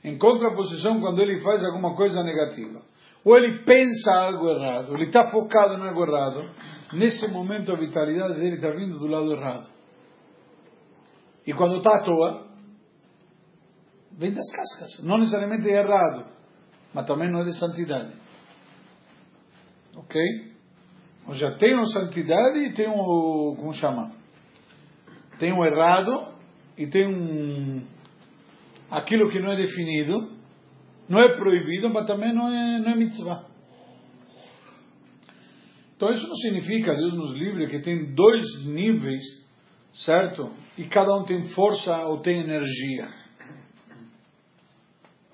Em 0.03 0.17
contraposição, 0.17 0.99
quando 0.99 1.19
ele 1.19 1.39
faz 1.39 1.63
alguma 1.65 1.95
coisa 1.95 2.21
negativa, 2.21 2.81
ou 3.23 3.35
ele 3.37 3.63
pensa 3.63 4.11
algo 4.13 4.49
errado, 4.49 4.93
ele 4.93 5.05
está 5.05 5.31
focado 5.31 5.73
em 5.73 5.87
algo 5.87 6.05
errado, 6.05 6.47
nesse 6.93 7.27
momento 7.31 7.71
a 7.71 7.77
vitalidade 7.77 8.35
dele 8.35 8.55
está 8.55 8.71
vindo 8.71 8.97
do 8.99 9.07
lado 9.07 9.31
errado. 9.31 9.69
E 11.45 11.53
quando 11.53 11.77
está 11.77 11.97
à 11.97 12.03
toa, 12.03 12.47
vem 14.17 14.33
das 14.33 14.49
cascas. 14.51 15.03
Não 15.03 15.17
necessariamente 15.17 15.69
é 15.69 15.79
errado, 15.79 16.25
mas 16.93 17.05
também 17.05 17.31
não 17.31 17.41
é 17.41 17.43
de 17.43 17.57
santidade. 17.57 18.13
Ok? 19.95 20.21
Ou 21.27 21.33
seja, 21.33 21.55
tem 21.57 21.73
uma 21.73 21.87
santidade 21.87 22.59
e 22.59 22.73
tem 22.73 22.87
um. 22.87 23.55
Como 23.55 23.73
chama? 23.73 24.11
Tem 25.39 25.51
um 25.51 25.65
errado 25.65 26.33
e 26.77 26.87
tem 26.87 27.07
um. 27.07 27.83
Aquilo 28.89 29.29
que 29.29 29.39
não 29.39 29.51
é 29.51 29.55
definido. 29.55 30.35
Não 31.07 31.19
é 31.19 31.35
proibido, 31.37 31.89
mas 31.89 32.07
também 32.07 32.33
não 32.33 32.49
é, 32.49 32.79
não 32.79 32.91
é 32.91 32.95
mitzvah. 32.95 33.45
Então 35.95 36.11
isso 36.11 36.27
não 36.27 36.35
significa, 36.35 36.93
Deus 36.93 37.13
nos 37.13 37.31
livre, 37.33 37.69
que 37.69 37.79
tem 37.79 38.13
dois 38.13 38.45
níveis, 38.65 39.23
certo? 39.93 40.51
E 40.77 40.85
cada 40.87 41.15
um 41.15 41.23
tem 41.23 41.47
força 41.49 42.05
ou 42.05 42.19
tem 42.19 42.41
energia. 42.41 43.07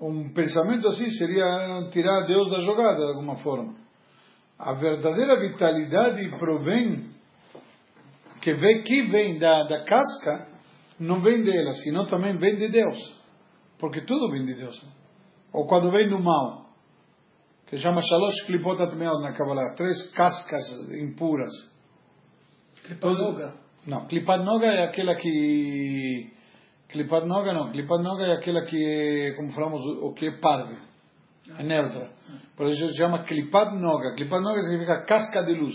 Um 0.00 0.32
pensamento 0.32 0.88
assim 0.88 1.10
seria 1.10 1.88
tirar 1.90 2.26
Deus 2.26 2.50
da 2.50 2.60
jogada, 2.60 2.96
de 2.96 3.08
alguma 3.10 3.36
forma. 3.36 3.74
A 4.58 4.72
verdadeira 4.74 5.40
vitalidade 5.40 6.28
provém, 6.38 7.10
que 8.40 8.52
vem, 8.54 8.82
que 8.82 9.02
vem 9.08 9.38
da, 9.38 9.64
da 9.64 9.84
casca, 9.84 10.48
não 10.98 11.20
vem 11.20 11.42
dela, 11.42 11.72
senão 11.74 12.06
também 12.06 12.36
vem 12.36 12.56
de 12.56 12.68
Deus. 12.68 12.98
Porque 13.78 14.00
tudo 14.02 14.30
vem 14.30 14.44
de 14.44 14.54
Deus. 14.54 14.80
Ou 15.52 15.66
quando 15.66 15.90
vem 15.90 16.08
do 16.08 16.20
mal, 16.20 16.61
que 17.72 17.78
chama 17.78 18.02
Shalosh 18.02 18.44
Klipotat 18.44 18.94
Meod 18.96 19.22
na 19.22 19.32
Kabbalah, 19.32 19.74
três 19.74 20.10
cascas 20.12 20.62
impuras. 20.92 21.50
Clipa 22.84 23.10
Noga. 23.14 23.54
Não, 23.86 24.06
Klipat 24.06 24.44
Noga 24.44 24.66
é 24.66 24.84
aquela 24.84 25.14
que. 25.14 26.30
Klipat 26.90 27.26
Noga 27.26 27.54
não, 27.54 27.72
Klipat 27.72 28.02
Noga 28.02 28.24
é 28.26 28.34
aquela 28.34 28.66
que 28.66 28.76
é, 28.76 29.34
como 29.36 29.50
falamos, 29.52 29.80
o 30.02 30.12
que 30.12 30.26
é 30.26 30.38
parve, 30.38 30.76
é 31.58 31.62
neutra. 31.62 32.10
Por 32.54 32.66
isso 32.66 32.88
se 32.88 32.98
chama 32.98 33.20
Klipat 33.20 33.74
Noga. 33.74 34.16
Klipat 34.16 34.42
Noga 34.42 34.60
significa 34.60 35.06
casca 35.06 35.42
de 35.42 35.54
luz. 35.54 35.72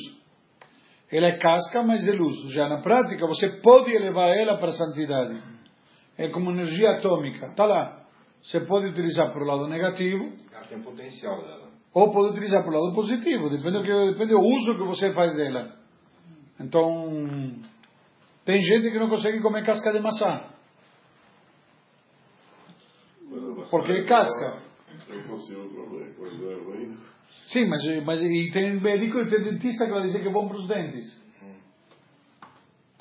Ela 1.12 1.30
é 1.30 1.38
casca, 1.40 1.82
mas 1.82 2.08
é 2.08 2.12
luz. 2.12 2.36
Já 2.54 2.70
na 2.70 2.80
prática 2.80 3.26
você 3.26 3.60
pode 3.64 3.92
elevar 3.92 4.30
ela 4.38 4.60
para 4.60 4.68
a 4.68 4.74
santidade. 4.74 5.42
É 6.16 6.28
como 6.28 6.52
energia 6.52 6.92
atômica. 6.92 7.48
Está 7.48 7.66
lá. 7.66 8.06
Você 8.44 8.60
pode 8.60 8.90
utilizar 8.90 9.34
para 9.34 9.42
o 9.42 9.48
lado 9.48 9.68
negativo 9.68 10.32
Ela 10.54 10.68
tem 10.68 10.80
potencial 10.80 11.42
dela. 11.42 11.67
Ou 11.94 12.12
pode 12.12 12.32
utilizar 12.32 12.64
para 12.64 12.72
o 12.72 12.84
lado 12.84 12.96
positivo. 12.96 13.50
Depende 13.50 13.78
do, 13.78 13.84
que, 13.84 14.12
depende 14.12 14.34
do 14.34 14.40
uso 14.40 14.78
que 14.78 14.84
você 14.84 15.14
faz 15.14 15.36
dela. 15.36 15.76
Então, 16.60 17.62
tem 18.46 18.62
gente 18.62 18.92
que 18.92 19.00
não 19.00 19.10
consegue 19.10 19.42
comer 19.42 19.66
casca 19.66 19.92
de 19.92 20.00
maçã. 20.00 20.44
Porque 23.70 23.92
é 23.92 24.06
casca. 24.06 24.62
Eu 25.10 25.24
consigo 25.24 25.70
comer, 25.70 26.16
é 26.20 26.64
ruim. 26.64 26.98
Sim, 27.48 27.68
mas, 27.68 27.82
mas 28.06 28.22
e 28.22 28.52
tem 28.52 28.80
médico 28.80 29.20
e 29.20 29.30
tem 29.30 29.44
dentista 29.44 29.86
que 29.86 29.92
vai 29.92 30.04
dizer 30.04 30.22
que 30.22 30.28
é 30.28 30.32
bom 30.32 30.48
para 30.48 30.58
os 30.58 30.68
dentes. 30.68 31.16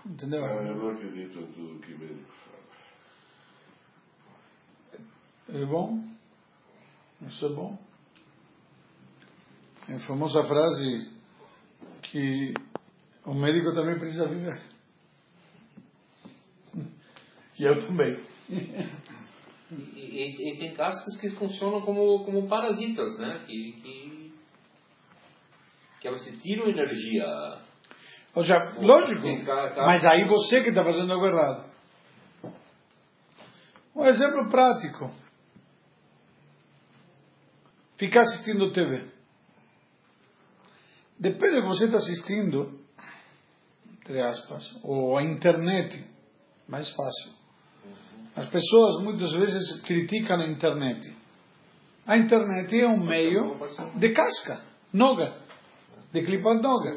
Entendeu? 0.05 0.45
Ah, 0.45 0.63
eu 0.65 0.77
não 0.77 0.91
acredito 0.91 1.39
em 1.39 1.47
tudo 1.47 1.81
que 1.81 1.93
médico 1.95 2.33
fala. 5.49 5.61
É 5.61 5.65
bom? 5.65 6.01
Isso 7.27 7.47
é 7.47 7.49
bom. 7.49 7.79
É 9.89 9.95
a 9.95 10.01
famosa 10.01 10.43
frase 10.45 11.11
que 12.03 12.55
o 13.25 13.35
médico 13.35 13.73
também 13.75 13.99
precisa 13.99 14.27
viver. 14.29 14.61
E 17.59 17.65
eu 17.65 17.87
também. 17.87 18.21
E, 19.71 20.01
e- 20.01 20.53
e 20.55 20.59
tem 20.59 20.75
cascas 20.75 21.17
que 21.21 21.31
funcionam 21.31 21.81
como, 21.83 22.25
como 22.25 22.49
parasitas, 22.49 23.17
né? 23.19 23.45
Que, 23.47 23.73
que, 23.73 24.33
que 26.01 26.09
elas 26.09 26.23
se 26.25 26.37
tiram 26.41 26.69
energia. 26.69 27.27
Ou 28.35 28.43
seja, 28.43 28.59
lógico, 28.81 29.23
mas 29.87 30.05
aí 30.05 30.25
você 30.29 30.63
que 30.63 30.69
está 30.69 30.85
fazendo 30.85 31.13
algo 31.13 31.27
errado. 31.27 31.71
Um 33.95 34.05
exemplo 34.05 34.49
prático. 34.51 35.11
Ficar 37.97 38.23
assistindo 38.23 38.73
TV. 38.73 39.16
Depende 41.19 41.57
do 41.57 41.63
que 41.63 41.69
você 41.69 41.87
está 41.87 41.97
assistindo, 41.97 42.79
entre 44.01 44.21
aspas, 44.21 44.63
ou 44.83 45.17
a 45.17 45.23
internet, 45.23 46.05
mais 46.69 46.89
fácil. 46.91 47.33
As 48.35 48.47
pessoas 48.51 49.03
muitas 49.03 49.33
vezes 49.33 49.81
criticam 49.83 50.39
a 50.39 50.47
internet. 50.47 51.11
A 52.07 52.19
internet 52.19 52.79
é 52.79 52.87
um 52.87 53.03
meio 53.03 53.59
de 53.97 54.11
casca, 54.11 54.61
noga, 54.93 55.35
de 56.13 56.23
clipar 56.23 56.61
noga. 56.61 56.93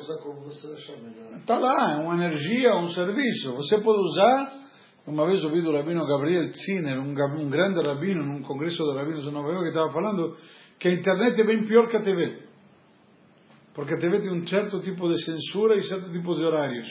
Está 1.40 1.58
lá, 1.58 1.94
é 1.94 2.04
uma 2.04 2.16
energia, 2.16 2.76
um 2.76 2.88
serviço. 2.88 3.54
Você 3.54 3.80
pode 3.80 4.00
usar. 4.00 4.60
Uma 5.08 5.26
vez 5.26 5.44
ouvi 5.44 5.62
do 5.62 5.72
rabino 5.72 6.06
Gabriel 6.06 6.52
Tziner, 6.52 7.00
um, 7.00 7.12
um 7.12 7.50
grande 7.50 7.82
rabino, 7.82 8.24
num 8.24 8.44
congresso 8.44 8.84
de 8.84 8.96
rabinos 8.96 9.26
em 9.26 9.32
Nova 9.32 9.48
York, 9.48 9.64
que 9.64 9.70
estava 9.70 9.90
falando 9.92 10.38
que 10.78 10.88
a 10.88 10.92
internet 10.92 11.42
é 11.42 11.44
bem 11.44 11.66
pior 11.66 11.88
que 11.88 11.98
a 11.98 12.02
TV. 12.02 12.49
Porque 13.80 13.94
a 13.94 13.98
TV 13.98 14.20
tem 14.20 14.34
um 14.34 14.46
certo 14.46 14.82
tipo 14.82 15.08
de 15.08 15.24
censura 15.24 15.78
e 15.78 15.84
certo 15.84 16.12
tipo 16.12 16.36
de 16.36 16.44
horários 16.44 16.86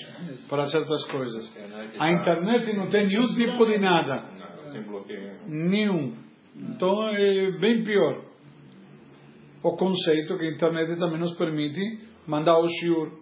para 0.48 0.66
certas 0.68 1.04
coisas. 1.08 1.52
A 1.98 2.10
internet 2.10 2.74
não 2.74 2.88
tem 2.88 3.06
nenhum 3.06 3.26
tipo 3.26 3.66
de 3.66 3.76
nada. 3.76 4.22
Não, 4.32 4.72
tem 4.72 4.82
bloqueio. 4.84 5.38
Nenhum. 5.46 6.16
Então 6.56 7.08
é 7.10 7.50
bem 7.58 7.84
pior. 7.84 8.24
O 9.62 9.76
conceito 9.76 10.38
que 10.38 10.46
a 10.46 10.50
internet 10.50 10.98
também 10.98 11.20
nos 11.20 11.34
permite 11.36 12.08
mandar 12.26 12.58
o 12.58 12.66
shiur. 12.66 13.18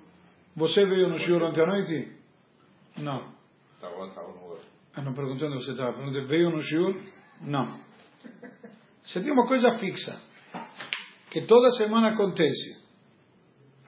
Você 0.54 0.87
veio 0.87 1.08
no 1.08 1.18
shiur 1.18 1.42
ontem 1.42 1.62
à 1.62 1.66
noite? 1.66 2.12
Não. 2.99 3.32
Tava, 3.80 4.08
tava 4.14 4.28
no 4.28 4.44
outro. 4.44 4.64
Eu 4.96 5.02
não 5.02 5.12
perguntei 5.12 5.49
onde 5.49 5.64
você 5.64 5.73
estava. 5.73 5.92
Perguntei, 5.92 6.25
veio 6.25 6.50
no 6.50 6.62
shiur? 6.62 6.94
Não. 7.40 7.80
Você 9.02 9.20
tem 9.20 9.32
uma 9.32 9.49
coisa 9.49 9.75
fixa, 9.75 10.23
que 11.32 11.40
toda 11.40 11.73
semana 11.73 12.11
acontece. 12.11 12.86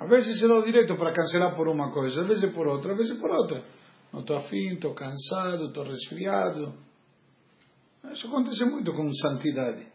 Às 0.00 0.08
vezes 0.08 0.38
se 0.38 0.46
dá 0.46 0.54
o 0.54 0.64
direito 0.64 0.96
para 0.96 1.12
cancelar 1.12 1.56
por 1.56 1.68
uma 1.68 1.92
coisa, 1.92 2.20
às 2.20 2.28
vezes 2.28 2.52
por 2.52 2.66
outra, 2.66 2.92
às 2.92 2.98
vezes 2.98 3.18
por 3.18 3.30
outra. 3.30 3.64
Não 4.12 4.20
estou 4.20 4.36
afim, 4.36 4.74
estou 4.74 4.94
cansado, 4.94 5.66
estou 5.66 5.84
resfriado. 5.84 6.74
Isso 8.12 8.26
acontece 8.28 8.64
muito 8.64 8.92
com 8.92 9.12
santidade. 9.12 9.86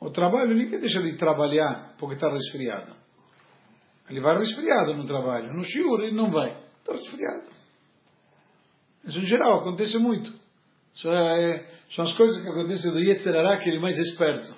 O 0.00 0.10
trabalho, 0.10 0.54
ninguém 0.54 0.80
deixa 0.80 1.00
de 1.02 1.16
trabalhar 1.16 1.94
porque 1.98 2.14
está 2.14 2.30
resfriado. 2.30 2.94
Ele 4.08 4.20
vai 4.20 4.36
resfriado 4.38 4.94
no 4.94 5.06
trabalho. 5.06 5.52
No 5.52 5.62
shiur 5.62 6.00
ele 6.00 6.16
não 6.16 6.30
vai. 6.30 6.60
Está 6.80 6.92
resfriado. 6.92 7.48
Isso 9.04 9.18
em 9.18 9.24
geral 9.24 9.60
acontece 9.60 9.98
muito. 9.98 10.32
É, 11.06 11.66
são 11.90 12.04
as 12.04 12.12
coisas 12.14 12.42
que 12.42 12.48
acontecem 12.48 12.90
do 12.90 12.98
Yetzerará, 12.98 13.58
que 13.58 13.68
ele 13.68 13.78
é 13.78 13.80
mais 13.80 13.96
esperto. 13.96 14.54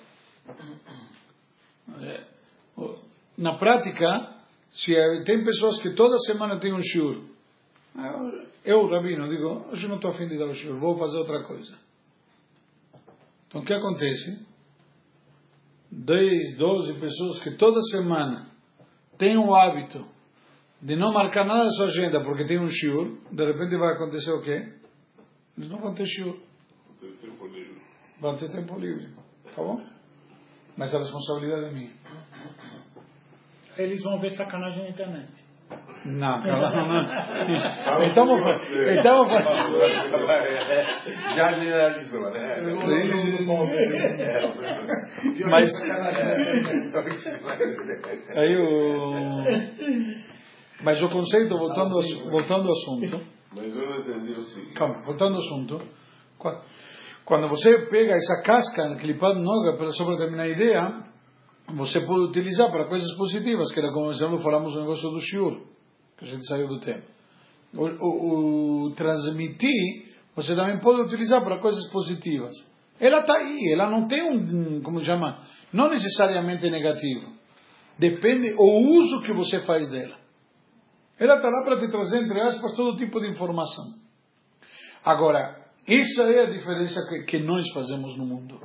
É, 2.01 2.25
na 3.37 3.57
prática, 3.57 4.37
se 4.71 4.95
é, 4.95 5.23
tem 5.25 5.45
pessoas 5.45 5.81
que 5.81 5.95
toda 5.95 6.19
semana 6.21 6.59
tem 6.59 6.73
um 6.73 6.83
shiur. 6.83 7.23
Eu, 8.65 8.87
Rabino, 8.89 9.29
digo, 9.29 9.67
hoje 9.71 9.89
não 9.89 9.97
estou 9.97 10.11
afim 10.11 10.29
de 10.29 10.39
dar 10.39 10.47
o 10.47 10.55
shiur, 10.55 10.79
vou 10.79 10.97
fazer 10.97 11.19
outra 11.19 11.43
coisa. 11.45 11.77
Então 13.49 13.61
o 13.61 13.65
que 13.65 13.75
acontece? 13.75 14.47
10, 15.91 16.57
12 16.57 16.95
pessoas 16.95 17.43
que 17.43 17.51
toda 17.57 17.81
semana 17.91 18.49
têm 19.19 19.37
o 19.37 19.55
hábito 19.55 20.07
de 20.81 20.97
não 20.97 21.13
marcar 21.13 21.45
nada 21.45 21.65
na 21.65 21.71
sua 21.71 21.87
agenda 21.87 22.25
porque 22.25 22.45
tem 22.45 22.59
um 22.59 22.69
shiur, 22.69 23.19
de 23.31 23.45
repente 23.45 23.77
vai 23.77 23.93
acontecer 23.93 24.33
o 24.33 24.43
quê? 24.43 24.73
Eles 25.57 25.71
não 25.71 25.79
vão 25.79 25.95
ter 25.95 26.07
shiur. 26.07 26.37
Vão 28.21 28.37
ter 28.37 28.51
tempo 28.51 28.79
livre. 28.79 29.09
Tá 29.55 29.63
bom? 29.63 29.85
Mas 30.77 30.95
a 30.95 30.99
responsabilidade 30.99 31.67
é 31.67 31.73
minha. 31.73 31.91
Eles 33.77 34.03
vão 34.03 34.19
ver 34.19 34.31
sacanagem 34.31 34.85
na 34.85 34.91
internet. 34.91 35.53
Não, 36.05 36.43
calma, 36.43 36.87
não. 36.87 38.03
Estamos 38.03 38.41
estamos 38.87 39.31
Já 41.37 41.53
generalizou, 41.53 42.31
né? 42.31 42.57
Mas 45.49 45.71
aí 48.37 48.57
o 48.57 50.33
mas 50.83 51.01
o 51.03 51.09
conceito 51.09 51.57
voltando 51.57 51.95
ao, 51.95 52.31
voltando 52.31 52.67
ao 52.67 52.73
assunto. 52.73 53.21
Mas 53.55 53.77
eu 53.77 53.87
não 53.89 54.01
entendi 54.01 54.33
o 54.33 54.41
seguinte. 54.41 54.75
Calma, 54.75 55.03
voltando 55.05 55.35
ao 55.35 55.41
assunto. 55.41 55.81
Quando 57.25 57.49
você 57.49 57.87
pega 57.87 58.15
essa 58.15 58.43
casca, 58.43 58.97
clipado 58.97 59.41
noga, 59.41 59.79
só 59.93 60.05
para 60.05 60.17
terminar 60.17 60.43
a 60.43 60.49
ideia, 60.49 61.05
você 61.75 62.01
pode 62.01 62.27
utilizar 62.27 62.71
para 62.71 62.87
coisas 62.87 63.17
positivas, 63.17 63.73
que 63.73 63.81
era 63.81 63.93
como 63.93 64.11
exemplo 64.11 64.39
falamos 64.39 64.75
no 64.75 64.81
negócio 64.81 65.11
do 65.11 65.21
shiur, 65.21 65.61
que 66.17 66.25
a 66.25 66.29
gente 66.29 66.47
saiu 66.47 66.69
do 66.69 66.81
tema. 66.81 67.03
O, 67.75 67.87
o, 67.87 68.87
o 68.87 68.91
transmitir, 68.95 70.07
você 70.37 70.55
também 70.55 70.79
pode 70.81 71.01
utilizar 71.03 71.43
para 71.43 71.61
coisas 71.61 71.87
positivas. 71.91 72.53
Ela 73.01 73.21
está 73.21 73.39
aí, 73.39 73.73
ela 73.73 73.91
não 73.91 74.07
tem 74.07 74.23
um, 74.23 74.83
como 74.83 75.01
chama, 75.01 75.41
não 75.73 75.89
necessariamente 75.89 76.69
negativo. 76.71 77.33
Depende 77.99 78.55
o 78.57 78.99
uso 78.99 79.23
que 79.23 79.33
você 79.33 79.61
faz 79.63 79.91
dela. 79.91 80.17
Ela 81.19 81.37
está 81.37 81.49
lá 81.49 81.65
para 81.65 81.79
te 81.79 81.91
trazer, 81.91 82.19
entre 82.19 82.41
aspas, 82.41 82.75
todo 82.75 82.97
tipo 82.97 83.21
de 83.21 83.29
informação. 83.29 83.85
Agora, 85.05 85.63
essa 85.87 86.23
é 86.23 86.43
a 86.43 86.51
diferença 86.51 87.01
que, 87.09 87.23
que 87.25 87.39
nós 87.39 87.69
fazemos 87.73 88.17
no 88.17 88.25
mundo. 88.25 88.61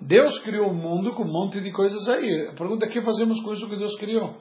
Deus 0.00 0.38
criou 0.40 0.70
o 0.70 0.74
mundo 0.74 1.14
com 1.14 1.24
um 1.24 1.32
monte 1.32 1.60
de 1.60 1.72
coisas 1.72 2.08
aí. 2.08 2.48
A 2.48 2.54
pergunta 2.54 2.86
é 2.86 2.88
o 2.88 2.92
que 2.92 3.02
fazemos 3.02 3.40
com 3.42 3.52
isso 3.52 3.68
que 3.68 3.76
Deus 3.76 3.96
criou? 3.96 4.36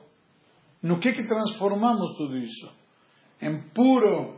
No 0.81 0.99
que 0.99 1.13
que 1.13 1.27
transformamos 1.27 2.15
tudo 2.17 2.37
isso? 2.37 2.69
Em 3.41 3.61
puro 3.69 4.35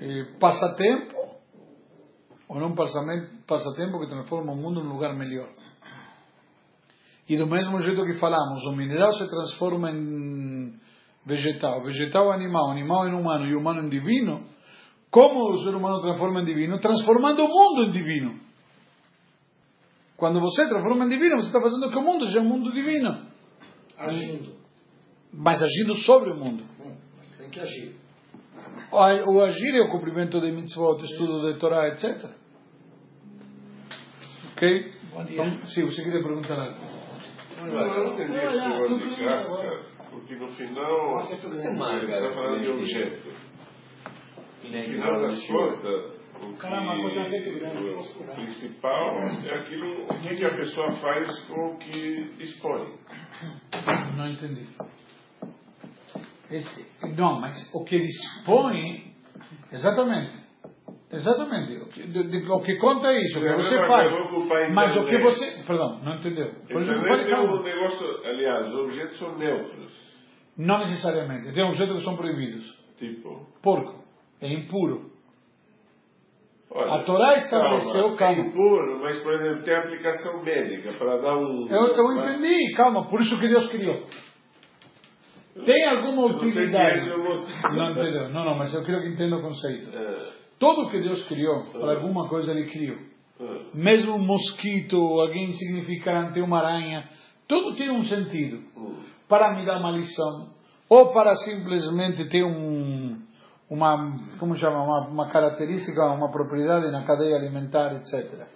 eh, 0.00 0.36
passatempo? 0.40 1.16
Ou 2.48 2.58
num 2.58 2.74
passatempo 2.74 4.00
que 4.00 4.08
transforma 4.08 4.52
o 4.52 4.56
mundo 4.56 4.82
num 4.82 4.92
lugar 4.92 5.14
melhor? 5.14 5.48
E 7.28 7.36
do 7.36 7.46
mesmo 7.46 7.78
jeito 7.80 8.04
que 8.04 8.14
falamos, 8.14 8.64
o 8.66 8.72
mineral 8.72 9.12
se 9.12 9.28
transforma 9.28 9.90
em 9.90 10.72
vegetal, 11.26 11.84
vegetal 11.84 12.32
animal, 12.32 12.70
animal 12.70 13.06
em 13.06 13.12
humano 13.12 13.46
e 13.46 13.54
humano 13.54 13.82
em 13.82 13.88
divino. 13.88 14.44
Como 15.10 15.52
o 15.52 15.58
ser 15.62 15.74
humano 15.74 16.00
transforma 16.00 16.40
em 16.40 16.44
divino? 16.44 16.80
Transformando 16.80 17.44
o 17.44 17.48
mundo 17.48 17.84
em 17.84 17.90
divino. 17.90 18.47
Quando 20.18 20.40
você 20.40 20.68
transforma 20.68 21.04
em 21.04 21.08
divino, 21.08 21.36
você 21.36 21.46
está 21.46 21.60
fazendo 21.60 21.88
que 21.88 21.96
o 21.96 22.02
mundo 22.02 22.26
seja 22.26 22.40
um 22.40 22.44
mundo 22.44 22.72
divino. 22.72 23.24
Agindo. 23.96 24.52
Mas 25.32 25.62
agindo 25.62 25.94
sobre 25.94 26.32
o 26.32 26.36
mundo. 26.36 26.64
Hum, 26.80 26.96
mas 27.16 27.30
tem 27.38 27.48
que 27.48 27.60
agir. 27.60 27.94
O 28.90 29.40
agir 29.42 29.76
é 29.76 29.80
o 29.80 29.92
cumprimento 29.92 30.40
de 30.40 30.50
mitzvot, 30.50 31.04
estudo 31.04 31.52
de 31.52 31.60
Torá, 31.60 31.86
etc. 31.90 32.30
Ok? 34.54 34.92
Bom 35.12 35.24
dia. 35.24 35.40
Então, 35.40 35.66
sim, 35.66 35.84
você 35.84 36.02
queria 36.02 36.20
perguntar 36.20 36.58
algo. 36.58 36.80
Não, 37.58 37.66
eu 37.66 38.04
não 38.04 38.14
entendi 38.14 38.38
esse 38.38 38.56
Olha, 38.56 38.68
negócio 38.70 38.98
de 38.98 39.24
casca, 39.24 39.84
porque 40.10 40.34
no 40.34 40.48
final 40.48 41.12
Nossa, 41.14 41.28
você 41.28 41.42
tudo 41.42 41.54
bem. 41.54 42.04
está 42.04 42.34
falando 42.34 42.60
de 42.60 42.68
objeto. 42.70 43.28
No 44.64 44.82
final 44.82 45.22
das 45.22 45.46
contas, 45.46 46.17
o, 46.46 46.56
que, 46.56 46.66
o, 48.22 48.34
principal 48.34 49.18
é 49.18 49.54
aquilo 49.54 50.04
o 50.04 50.18
que, 50.18 50.36
que 50.36 50.44
a 50.44 50.54
pessoa 50.54 50.90
faz 50.92 51.46
com 51.46 51.66
o 51.66 51.78
que 51.78 52.34
expõe. 52.40 52.94
Não 54.16 54.28
entendi. 54.28 54.66
Esse, 56.50 57.16
não, 57.16 57.40
mas 57.40 57.54
o 57.74 57.84
que 57.84 57.96
expõe, 57.96 59.12
exatamente. 59.72 60.48
Exatamente. 61.10 61.76
O 61.78 61.86
que, 61.86 62.06
de, 62.06 62.28
de, 62.28 62.50
o 62.50 62.60
que 62.60 62.76
conta 62.76 63.08
é 63.08 63.20
isso, 63.22 63.38
o 63.38 63.42
que 63.42 63.48
É 63.48 63.56
você 63.56 63.76
faz. 63.78 64.74
Mas 64.74 64.96
o 64.96 65.06
que 65.06 65.18
você. 65.18 65.64
Perdão, 65.66 66.00
não 66.02 66.16
entendeu. 66.16 66.50
Por 66.70 66.82
exemplo, 66.82 67.08
pode, 67.08 67.22
é 67.22 67.30
calma. 67.30 67.62
negócio, 67.62 68.06
aliás, 68.26 68.66
os 68.68 68.74
objetos 68.74 69.18
são 69.18 69.38
neutros. 69.38 70.08
Não 70.56 70.78
necessariamente. 70.78 71.52
Tem 71.54 71.64
objetos 71.64 71.98
que 71.98 72.04
são 72.04 72.16
proibidos. 72.16 72.64
Tipo, 72.98 73.46
Porco. 73.62 74.04
É 74.40 74.52
impuro. 74.52 75.10
Olha, 76.70 76.92
A 76.94 77.02
Torá 77.04 77.34
estabeleceu, 77.34 78.16
calma. 78.16 78.42
É 78.42 78.46
impuro, 78.46 79.00
mas, 79.02 79.22
por 79.22 79.34
exemplo, 79.34 79.62
tem 79.64 79.74
aplicação 79.76 80.42
médica 80.42 80.92
para 80.98 81.16
dar 81.18 81.36
um. 81.36 81.66
Eu, 81.68 81.86
eu 81.86 82.12
entendi, 82.16 82.74
calma, 82.76 83.08
por 83.08 83.20
isso 83.20 83.38
que 83.40 83.48
Deus 83.48 83.68
criou. 83.70 84.02
Tem 85.64 85.84
alguma 85.88 86.28
se 86.38 86.46
utilidade. 86.46 86.98
esse 86.98 87.10
é. 87.10 87.70
Não 87.72 87.90
entendeu? 87.90 88.28
Não, 88.30 88.44
não, 88.44 88.54
mas 88.56 88.72
eu 88.72 88.84
quero 88.84 89.02
que 89.02 89.08
entenda 89.08 89.36
o 89.36 89.42
conceito. 89.42 89.90
É, 89.92 90.28
Tudo 90.58 90.88
que 90.90 91.00
Deus 91.00 91.26
criou, 91.26 91.64
para 91.72 91.96
alguma 91.96 92.28
coisa 92.28 92.52
Ele 92.52 92.70
criou. 92.70 92.96
é. 93.40 93.60
Mesmo 93.74 94.14
um 94.14 94.24
mosquito, 94.24 94.96
alguém 94.96 95.50
insignificante, 95.50 96.40
uma 96.40 96.58
aranha, 96.58 97.04
tudo 97.48 97.74
tem 97.76 97.90
um 97.90 98.04
sentido. 98.04 98.62
Para 99.28 99.54
me 99.56 99.66
dar 99.66 99.78
uma 99.78 99.90
lição, 99.90 100.50
ou 100.88 101.12
para 101.12 101.34
simplesmente 101.34 102.28
ter 102.28 102.44
um, 102.44 103.18
uma, 103.70 104.18
como 104.38 104.56
chama, 104.56 104.82
uma, 104.82 105.08
uma 105.08 105.30
característica, 105.30 106.02
uma 106.06 106.30
propriedade 106.30 106.90
na 106.90 107.04
cadeia 107.04 107.36
alimentar, 107.36 107.94
etc. 107.96 108.46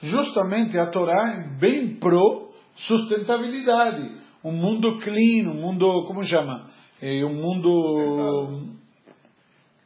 Justamente 0.00 0.78
a 0.78 0.86
Torá 0.86 1.34
é 1.34 1.58
bem 1.58 1.96
pro 1.96 2.50
sustentabilidade, 2.74 4.20
um 4.44 4.52
mundo 4.52 4.98
clean, 4.98 5.50
um 5.50 5.60
mundo, 5.60 6.04
como 6.06 6.22
chama, 6.22 6.64
é 7.00 7.24
um 7.24 7.34
mundo 7.34 8.76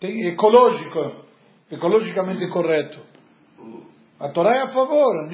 tem, 0.01 0.29
ecológico, 0.29 1.27
ecologicamente 1.71 2.49
correto. 2.49 3.01
A 4.19 4.29
Torá 4.31 4.57
é 4.57 4.63
a 4.63 4.69
favor. 4.69 5.29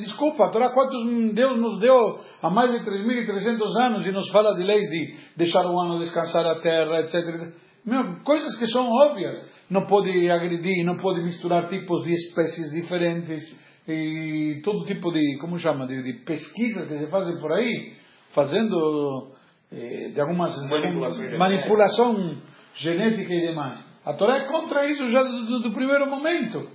Desculpa, 0.00 0.46
a 0.46 0.48
Torá 0.48 0.70
quantos 0.70 1.02
Deus 1.34 1.58
nos 1.58 1.80
deu 1.80 2.18
há 2.42 2.50
mais 2.50 2.70
de 2.72 2.78
3.300 2.78 3.82
anos 3.82 4.06
e 4.06 4.12
nos 4.12 4.30
fala 4.30 4.54
de 4.54 4.62
leis 4.62 4.88
de 4.88 5.16
deixar 5.36 5.66
o 5.66 5.78
ano 5.78 5.98
descansar 5.98 6.46
a 6.46 6.60
terra, 6.60 7.00
etc. 7.00 7.52
Meu, 7.86 8.20
coisas 8.24 8.56
que 8.58 8.66
são 8.66 8.90
óbvias. 8.90 9.46
Não 9.70 9.86
pode 9.86 10.30
agredir, 10.30 10.84
não 10.84 10.96
pode 10.96 11.22
misturar 11.22 11.66
tipos 11.68 12.04
de 12.04 12.12
espécies 12.12 12.70
diferentes 12.72 13.56
e 13.88 14.60
todo 14.64 14.84
tipo 14.84 15.12
de, 15.12 15.38
como 15.40 15.58
chama, 15.58 15.86
de, 15.86 16.02
de 16.02 16.24
pesquisas 16.24 16.88
que 16.88 16.98
se 16.98 17.10
fazem 17.10 17.40
por 17.40 17.52
aí, 17.52 17.94
fazendo 18.34 19.32
eh, 19.72 20.10
de 20.12 20.20
algumas 20.20 20.50
Manipulação 20.68 21.16
genética. 21.20 21.38
manipulação 21.38 22.36
genética 22.74 23.32
e 23.34 23.46
demais. 23.48 23.78
A 24.04 24.12
Torá 24.14 24.36
é 24.38 24.44
contra 24.48 24.86
isso 24.88 25.06
já 25.08 25.22
do, 25.22 25.46
do- 25.46 25.60
do 25.60 25.72
primeiro 25.72 26.08
momento. 26.08 26.68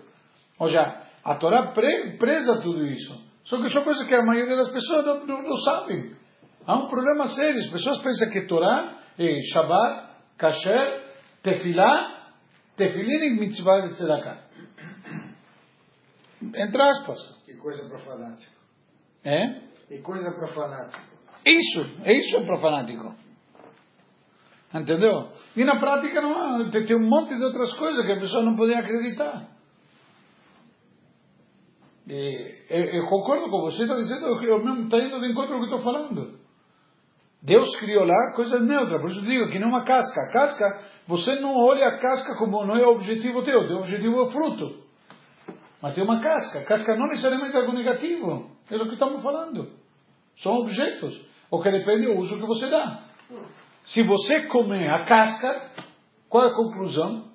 Ou 0.59 0.67
seja, 0.67 1.01
a 1.23 1.35
Torá 1.35 1.71
pre, 1.73 2.17
preza 2.17 2.61
tudo 2.61 2.85
isso. 2.87 3.13
Só 3.45 3.61
que 3.61 3.69
são 3.69 3.83
coisas 3.83 4.05
que 4.07 4.13
a 4.15 4.23
maioria 4.23 4.55
das 4.55 4.69
pessoas 4.69 5.05
não, 5.05 5.25
não, 5.25 5.41
não 5.43 5.55
sabem. 5.57 6.11
Há 6.65 6.75
um 6.77 6.87
problema 6.87 7.27
sério. 7.27 7.57
As 7.59 7.69
pessoas 7.69 7.99
pensam 7.99 8.29
que 8.31 8.41
Torá 8.47 8.97
é 9.17 9.39
Shabbat, 9.53 10.09
Kasher, 10.37 11.00
Tefilá, 11.41 12.33
Tefilin 12.75 13.25
e 13.25 13.39
Mitzvah 13.39 13.87
de 13.87 13.95
Tzedakah. 13.95 14.43
entre 16.41 16.81
aspas. 16.81 17.17
Que 17.45 17.55
coisa 17.57 17.87
para 17.87 17.99
fanático. 17.99 18.53
É? 19.23 19.61
Que 19.87 20.01
coisa 20.01 20.31
para 20.31 20.47
fanático. 20.47 21.03
Isso, 21.45 21.81
isso 22.05 22.37
é 22.37 22.45
para 22.45 22.57
fanático. 22.57 23.15
Entendeu? 24.73 25.31
E 25.55 25.63
na 25.65 25.79
prática 25.79 26.21
não 26.21 26.33
há, 26.33 26.69
tem, 26.69 26.95
um 26.95 27.09
monte 27.09 27.35
de 27.35 27.43
outras 27.43 27.73
coisas 27.73 28.05
que 28.05 28.11
a 28.11 28.19
pessoa 28.19 28.43
não 28.43 28.55
podia 28.55 28.79
acreditar. 28.79 29.49
E, 32.07 32.65
eu, 32.69 32.85
eu 32.85 33.07
concordo 33.07 33.49
com 33.49 33.61
você, 33.61 33.81
está 33.81 33.95
dizendo, 33.95 34.27
eu 34.43 34.63
mesmo 34.63 34.85
está 34.85 34.97
indo 34.97 35.19
de 35.19 35.31
encontro 35.31 35.55
ao 35.55 35.59
que 35.59 35.65
estou 35.65 35.81
falando. 35.81 36.40
Deus 37.41 37.75
criou 37.77 38.05
lá 38.05 38.33
coisas 38.35 38.61
neutras, 38.65 39.01
por 39.01 39.09
isso 39.09 39.19
eu 39.19 39.25
digo 39.25 39.49
que 39.49 39.57
não 39.57 39.67
é 39.67 39.71
uma 39.71 39.83
casca. 39.83 40.21
A 40.21 40.31
casca, 40.31 40.81
você 41.07 41.35
não 41.39 41.55
olha 41.57 41.87
a 41.87 41.97
casca 41.99 42.35
como 42.37 42.65
não 42.65 42.75
é 42.75 42.85
o 42.85 42.91
objetivo 42.91 43.41
teu, 43.43 43.59
o 43.59 43.79
objetivo 43.79 44.19
é 44.19 44.21
o 44.21 44.27
fruto. 44.27 44.81
Mas 45.81 45.95
tem 45.95 46.03
uma 46.03 46.21
casca. 46.21 46.59
A 46.59 46.65
casca 46.65 46.95
não 46.95 47.07
necessariamente 47.07 47.55
é 47.55 47.59
algo 47.59 47.73
negativo. 47.73 48.51
É 48.69 48.75
o 48.75 48.87
que 48.87 48.93
estamos 48.93 49.23
falando. 49.23 49.67
São 50.37 50.53
objetos. 50.57 51.19
O 51.49 51.61
que 51.61 51.71
depende 51.71 52.05
do 52.05 52.19
uso 52.19 52.37
que 52.37 52.45
você 52.45 52.69
dá. 52.69 53.05
Se 53.85 54.03
você 54.03 54.43
comer 54.47 54.87
a 54.89 55.03
casca, 55.05 55.71
qual 56.29 56.45
é 56.45 56.47
a 56.51 56.55
conclusão? 56.55 57.31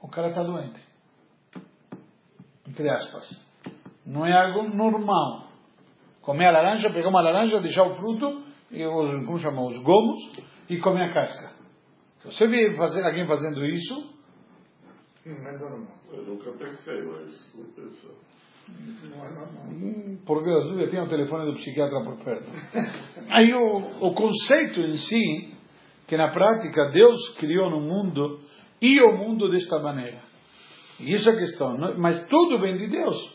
O 0.00 0.08
cara 0.08 0.28
está 0.28 0.42
doente. 0.42 0.82
Entre 2.66 2.88
aspas. 2.88 3.38
Não 4.06 4.24
é 4.24 4.32
algo 4.32 4.74
normal. 4.74 5.48
Comer 6.22 6.46
a 6.46 6.52
laranja, 6.52 6.90
pegar 6.90 7.10
uma 7.10 7.20
laranja, 7.20 7.60
deixar 7.60 7.84
o 7.84 7.94
fruto, 7.94 8.43
os, 8.86 9.26
como 9.26 9.38
chama, 9.38 9.62
os 9.66 9.76
gomos, 9.82 10.20
e 10.68 10.78
comer 10.78 11.10
a 11.10 11.14
casca. 11.14 11.50
Se 12.20 12.26
você 12.28 12.46
vê 12.48 12.72
fazer, 12.74 13.04
alguém 13.04 13.26
fazendo 13.26 13.64
isso, 13.66 14.14
Não 15.26 15.34
é 15.48 15.58
normal. 15.58 15.94
Eu 16.12 16.22
nunca 16.24 16.50
pensei, 16.52 17.02
mas 17.02 17.52
pensar. 17.74 18.14
Não 19.10 19.24
é 19.24 19.28
normal. 19.30 19.64
hum, 19.70 20.18
por 20.24 20.42
Deus, 20.42 20.78
eu 20.80 20.90
tenho 20.90 21.04
o 21.04 21.08
telefone 21.08 21.46
do 21.50 21.54
psiquiatra 21.54 22.02
por 22.02 22.16
perto. 22.24 22.46
Aí 23.28 23.52
o, 23.52 24.06
o 24.06 24.14
conceito 24.14 24.80
em 24.80 24.96
si, 24.96 25.54
que 26.06 26.16
na 26.16 26.28
prática 26.30 26.90
Deus 26.90 27.36
criou 27.38 27.68
no 27.70 27.80
mundo, 27.80 28.40
e 28.80 29.00
o 29.02 29.16
mundo 29.16 29.48
desta 29.50 29.78
maneira. 29.80 30.20
E 31.00 31.12
isso 31.12 31.28
é 31.28 31.32
a 31.32 31.36
questão. 31.38 31.76
não- 31.76 31.98
Mas 31.98 32.26
tudo 32.28 32.58
vem 32.60 32.76
de 32.78 32.86
Deus. 32.88 33.34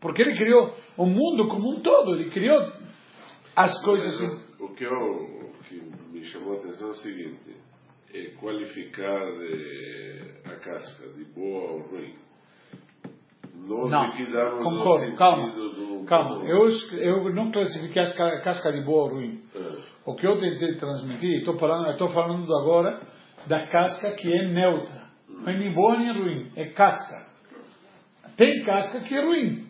Porque 0.00 0.22
Ele 0.22 0.36
criou 0.36 0.72
o 0.96 1.06
mundo 1.06 1.48
como 1.48 1.74
um 1.76 1.80
todo. 1.80 2.14
Ele 2.14 2.30
criou 2.30 2.60
as 3.64 3.84
coisas. 3.84 4.20
O 4.60 4.68
que, 4.74 4.84
eu, 4.84 4.92
o 4.92 5.52
que 5.68 5.82
me 6.12 6.24
chamou 6.24 6.54
a 6.54 6.56
atenção 6.60 6.88
é 6.88 6.90
o 6.90 6.94
seguinte: 6.94 7.56
é 8.14 8.26
qualificar 8.40 9.22
eh, 9.28 10.40
a 10.44 10.56
casca 10.56 11.08
de 11.08 11.24
boa 11.26 11.72
ou 11.72 11.80
ruim. 11.88 12.14
Nós 13.54 13.90
Não, 13.90 14.62
concordo, 14.62 15.16
calma. 15.16 15.52
do- 15.52 16.04
Calma, 16.06 16.42
eu, 16.46 16.68
eu 16.92 17.34
não 17.34 17.50
classifiquei 17.50 18.00
as 18.00 18.16
ca- 18.16 18.40
casca 18.40 18.72
de 18.72 18.80
boa 18.82 19.04
ou 19.04 19.10
ruim. 19.16 19.42
É. 19.54 19.76
O 20.06 20.14
que 20.14 20.26
eu 20.26 20.38
tentei 20.40 20.76
transmitir, 20.76 21.40
estou 21.40 21.58
falando, 21.58 21.90
estou 21.90 22.08
falando 22.08 22.50
agora 22.56 23.02
da 23.46 23.66
casca 23.66 24.12
que 24.12 24.32
é 24.32 24.48
neutra. 24.48 25.08
Não 25.28 25.46
é 25.52 25.58
nem 25.58 25.70
boa 25.74 25.98
nem 25.98 26.12
ruim, 26.18 26.50
é 26.56 26.66
casca. 26.70 27.26
Tem 28.38 28.64
casca 28.64 29.00
que 29.00 29.14
é 29.14 29.22
ruim. 29.22 29.67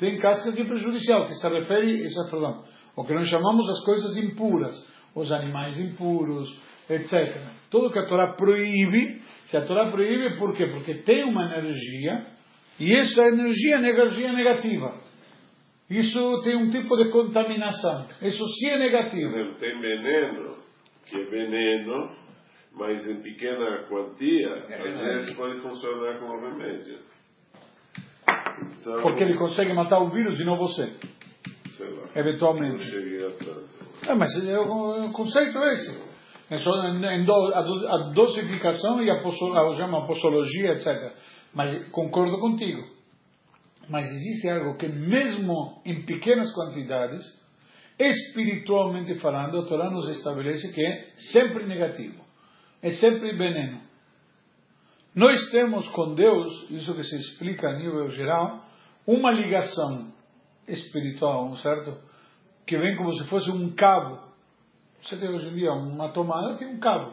Tem 0.00 0.18
casca 0.18 0.50
que 0.52 0.62
é 0.62 0.64
prejudicial, 0.64 1.26
que 1.26 1.34
se 1.34 1.46
refere, 1.46 2.06
é, 2.06 2.30
perdão, 2.30 2.64
o 2.96 3.04
que 3.04 3.12
nós 3.12 3.28
chamamos 3.28 3.68
as 3.68 3.84
coisas 3.84 4.16
impuras, 4.16 4.74
os 5.14 5.30
animais 5.30 5.78
impuros, 5.78 6.48
etc. 6.88 7.36
Tudo 7.70 7.92
que 7.92 7.98
a 7.98 8.06
Torá 8.06 8.32
proíbe, 8.32 9.20
se 9.46 9.58
a 9.58 9.66
Torá 9.66 9.90
proíbe, 9.90 10.38
por 10.38 10.56
quê? 10.56 10.66
Porque 10.68 11.02
tem 11.02 11.24
uma 11.24 11.44
energia, 11.58 12.26
e 12.80 12.94
essa 12.94 13.28
energia 13.28 13.76
é 13.76 13.78
energia 13.78 14.32
negativa. 14.32 14.94
Isso 15.90 16.42
tem 16.44 16.56
um 16.56 16.70
tipo 16.70 16.96
de 16.96 17.10
contaminação. 17.10 18.06
Isso 18.22 18.42
sim 18.58 18.68
é 18.70 18.78
negativo. 18.78 19.54
tem 19.58 19.78
veneno, 19.80 20.56
que 21.04 21.16
é 21.16 21.24
veneno, 21.24 22.10
mas 22.72 23.06
em 23.06 23.20
pequena 23.22 23.84
quantia, 23.88 24.54
às 24.72 24.96
vezes 24.96 25.34
pode 25.34 25.60
funcionar 25.60 26.18
como 26.20 26.40
remédio. 26.40 27.00
Então, 28.80 29.02
Porque 29.02 29.22
ele 29.22 29.36
consegue 29.36 29.72
matar 29.74 29.98
o 30.00 30.10
vírus 30.10 30.38
e 30.40 30.44
não 30.44 30.56
você, 30.56 30.84
lá, 31.84 32.08
eventualmente. 32.16 32.82
É, 34.06 34.14
mas 34.14 34.34
é 34.44 34.58
o, 34.58 35.06
o 35.06 35.12
conceito 35.12 35.58
é 35.58 35.72
esse. 35.72 36.10
É 36.50 36.58
só 36.58 36.72
em- 36.88 37.24
do- 37.24 37.54
a, 37.54 37.60
a 37.94 38.12
dosificação 38.12 39.02
e 39.02 39.10
a, 39.10 39.14
a, 39.14 40.06
posologia, 40.06 40.72
etc. 40.72 41.12
Mas 41.54 41.88
concordo 41.90 42.38
contigo. 42.40 42.82
Mas 43.88 44.06
existe 44.10 44.48
algo 44.48 44.76
que 44.76 44.88
mesmo 44.88 45.80
em 45.84 46.02
pequenas 46.04 46.52
quantidades, 46.54 47.24
espiritualmente 47.98 49.14
falando, 49.16 49.58
a 49.58 49.66
Torá 49.66 49.90
nos 49.90 50.08
estabelece 50.08 50.72
que 50.72 50.80
é 50.84 51.08
sempre 51.32 51.66
negativo. 51.66 52.24
É 52.82 52.90
sempre 52.92 53.36
veneno. 53.36 53.80
Nós 55.14 55.50
temos 55.50 55.88
com 55.90 56.14
Deus, 56.14 56.70
isso 56.70 56.94
que 56.94 57.02
se 57.02 57.16
explica 57.16 57.68
a 57.68 57.76
nível 57.76 58.08
geral, 58.10 58.64
uma 59.06 59.30
ligação 59.30 60.12
espiritual, 60.66 61.54
certo? 61.56 61.98
Que 62.66 62.78
vem 62.78 62.96
como 62.96 63.12
se 63.12 63.24
fosse 63.28 63.50
um 63.50 63.70
cabo. 63.74 64.18
Você 65.02 65.16
tem 65.16 65.28
hoje 65.28 65.48
em 65.48 65.54
dia 65.54 65.72
uma 65.72 66.10
tomada, 66.10 66.56
tem 66.56 66.68
um 66.68 66.78
cabo. 66.78 67.12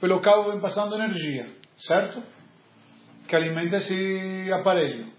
Pelo 0.00 0.20
cabo 0.20 0.50
vem 0.50 0.60
passando 0.60 0.94
energia, 0.94 1.48
certo? 1.76 2.22
Que 3.28 3.36
alimenta 3.36 3.76
esse 3.76 4.52
aparelho. 4.52 5.12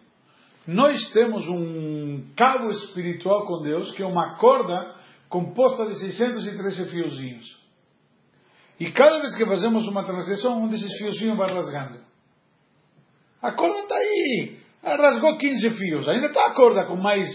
Nós 0.67 1.11
temos 1.11 1.47
um 1.47 2.27
cabo 2.35 2.69
espiritual 2.71 3.45
com 3.45 3.61
Deus, 3.61 3.91
que 3.91 4.03
é 4.03 4.05
uma 4.05 4.35
corda 4.35 4.95
composta 5.29 5.85
de 5.87 5.95
613 5.95 6.89
fiozinhos. 6.89 7.67
E 8.79 8.91
cada 8.91 9.19
vez 9.19 9.35
que 9.35 9.45
fazemos 9.45 9.87
uma 9.87 10.03
transgressão, 10.03 10.61
um 10.61 10.67
desses 10.67 10.91
fiozinhos 10.97 11.37
vai 11.37 11.53
rasgando. 11.53 11.99
A 13.41 13.51
corda 13.51 13.79
está 13.79 13.95
aí. 13.95 14.57
Rasgou 14.95 15.37
15 15.37 15.71
fios. 15.71 16.07
Ainda 16.07 16.27
está 16.27 16.47
a 16.47 16.53
corda 16.53 16.85
com 16.85 16.95
mais 16.95 17.27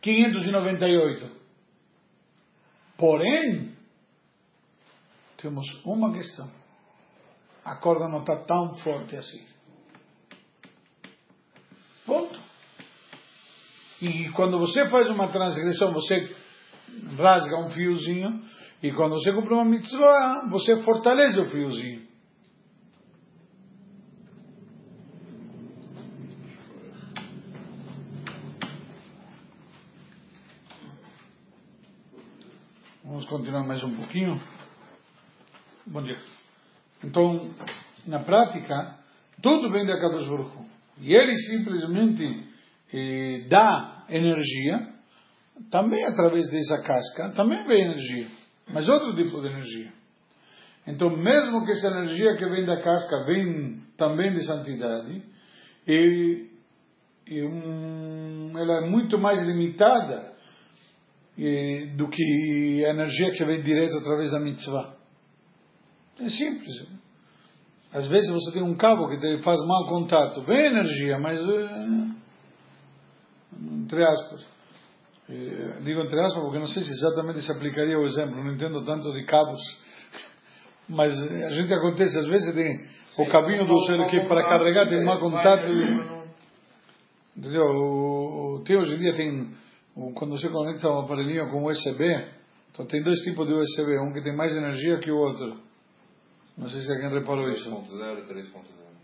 598. 0.00 1.30
Porém, 2.96 3.74
temos 5.36 5.66
uma 5.84 6.12
questão. 6.12 6.50
A 7.64 7.76
corda 7.76 8.08
não 8.08 8.20
está 8.20 8.36
tão 8.36 8.74
forte 8.74 9.16
assim. 9.16 9.44
Ponto. 12.06 12.38
E 14.00 14.30
quando 14.32 14.58
você 14.58 14.88
faz 14.90 15.08
uma 15.08 15.28
transgressão, 15.28 15.92
você 15.92 16.34
rasga 17.16 17.56
um 17.58 17.70
fiozinho. 17.70 18.42
E 18.82 18.92
quando 18.92 19.12
você 19.12 19.32
cumpre 19.32 19.54
uma 19.54 19.64
mitzvah, 19.64 20.46
você 20.50 20.82
fortalece 20.82 21.40
o 21.40 21.48
fiozinho. 21.48 22.06
Vamos 33.02 33.23
continuar 33.34 33.66
mais 33.66 33.82
um 33.82 33.96
pouquinho. 33.96 34.40
Bom 35.84 36.00
dia. 36.02 36.20
Então, 37.02 37.50
na 38.06 38.20
prática, 38.20 38.94
tudo 39.42 39.72
vem 39.72 39.84
da 39.84 39.98
Kadosh 39.98 40.28
Baruch 40.28 40.56
Hu. 40.56 40.66
E 41.00 41.12
ele 41.12 41.36
simplesmente 41.38 42.24
eh, 42.92 43.44
dá 43.48 44.04
energia, 44.08 44.88
também 45.68 46.04
através 46.04 46.48
dessa 46.48 46.80
casca, 46.80 47.30
também 47.30 47.66
vem 47.66 47.82
energia, 47.82 48.28
mas 48.72 48.88
outro 48.88 49.16
tipo 49.16 49.40
de 49.40 49.48
energia. 49.48 49.92
Então, 50.86 51.10
mesmo 51.10 51.66
que 51.66 51.72
essa 51.72 51.88
energia 51.88 52.36
que 52.36 52.48
vem 52.48 52.64
da 52.64 52.80
casca 52.84 53.24
vem 53.26 53.82
também 53.96 54.32
de 54.32 54.46
santidade, 54.46 55.24
e, 55.88 56.50
e 57.26 57.42
um, 57.42 58.56
ela 58.56 58.86
é 58.86 58.88
muito 58.88 59.18
mais 59.18 59.44
limitada 59.44 60.33
do 61.96 62.08
que 62.08 62.84
a 62.84 62.90
energia 62.90 63.32
que 63.32 63.44
vem 63.44 63.62
direto 63.62 63.96
através 63.98 64.30
da 64.30 64.38
mitzvah. 64.40 64.94
É 66.20 66.28
simples. 66.28 66.86
Às 67.92 68.06
vezes 68.08 68.30
você 68.30 68.52
tem 68.52 68.62
um 68.62 68.74
cabo 68.76 69.08
que 69.08 69.38
faz 69.42 69.60
mau 69.66 69.86
contato, 69.88 70.42
vem 70.44 70.66
energia, 70.66 71.18
mas 71.18 71.38
eh, 71.40 72.08
entre 73.82 74.02
aspas. 74.04 74.44
Digo 75.82 76.00
entre 76.02 76.20
aspas 76.20 76.42
porque 76.42 76.58
não 76.58 76.66
sei 76.66 76.82
se 76.82 76.90
exatamente 76.90 77.40
se 77.40 77.50
aplicaria 77.50 77.98
o 77.98 78.04
exemplo, 78.04 78.42
não 78.44 78.52
entendo 78.52 78.84
tanto 78.84 79.12
de 79.12 79.24
cabos. 79.24 79.60
Mas 80.86 81.14
a 81.18 81.48
gente 81.48 81.72
acontece, 81.72 82.18
às 82.18 82.26
vezes 82.26 82.54
tem 82.54 82.78
o 83.16 83.26
cabinho 83.30 83.66
do 83.66 83.80
céu 83.86 84.06
que 84.08 84.20
para 84.28 84.42
carregar 84.42 84.86
tem 84.86 85.02
mau 85.02 85.18
contato. 85.18 85.66
e- 85.66 86.14
Entendeu? 87.38 87.64
O, 87.64 88.62
tem 88.66 88.76
hoje 88.76 88.94
em 88.94 88.98
dia 88.98 89.14
tem, 89.14 89.50
quando 90.14 90.32
você 90.38 90.48
conecta 90.48 90.88
um 90.90 91.00
aparelhinho 91.00 91.48
com 91.50 91.64
USB, 91.64 92.04
então 92.72 92.86
tem 92.86 93.02
dois 93.02 93.20
tipos 93.20 93.46
de 93.46 93.52
USB, 93.54 93.98
um 94.00 94.12
que 94.12 94.22
tem 94.22 94.34
mais 94.36 94.54
energia 94.56 94.98
que 94.98 95.10
o 95.10 95.16
outro. 95.16 95.56
Não 96.58 96.68
sei 96.68 96.82
se 96.82 96.90
alguém 96.92 97.10
reparou 97.10 97.50
isso. 97.50 97.70
3.0 97.70 98.18
e 98.18 98.32
3.0. 98.32 98.44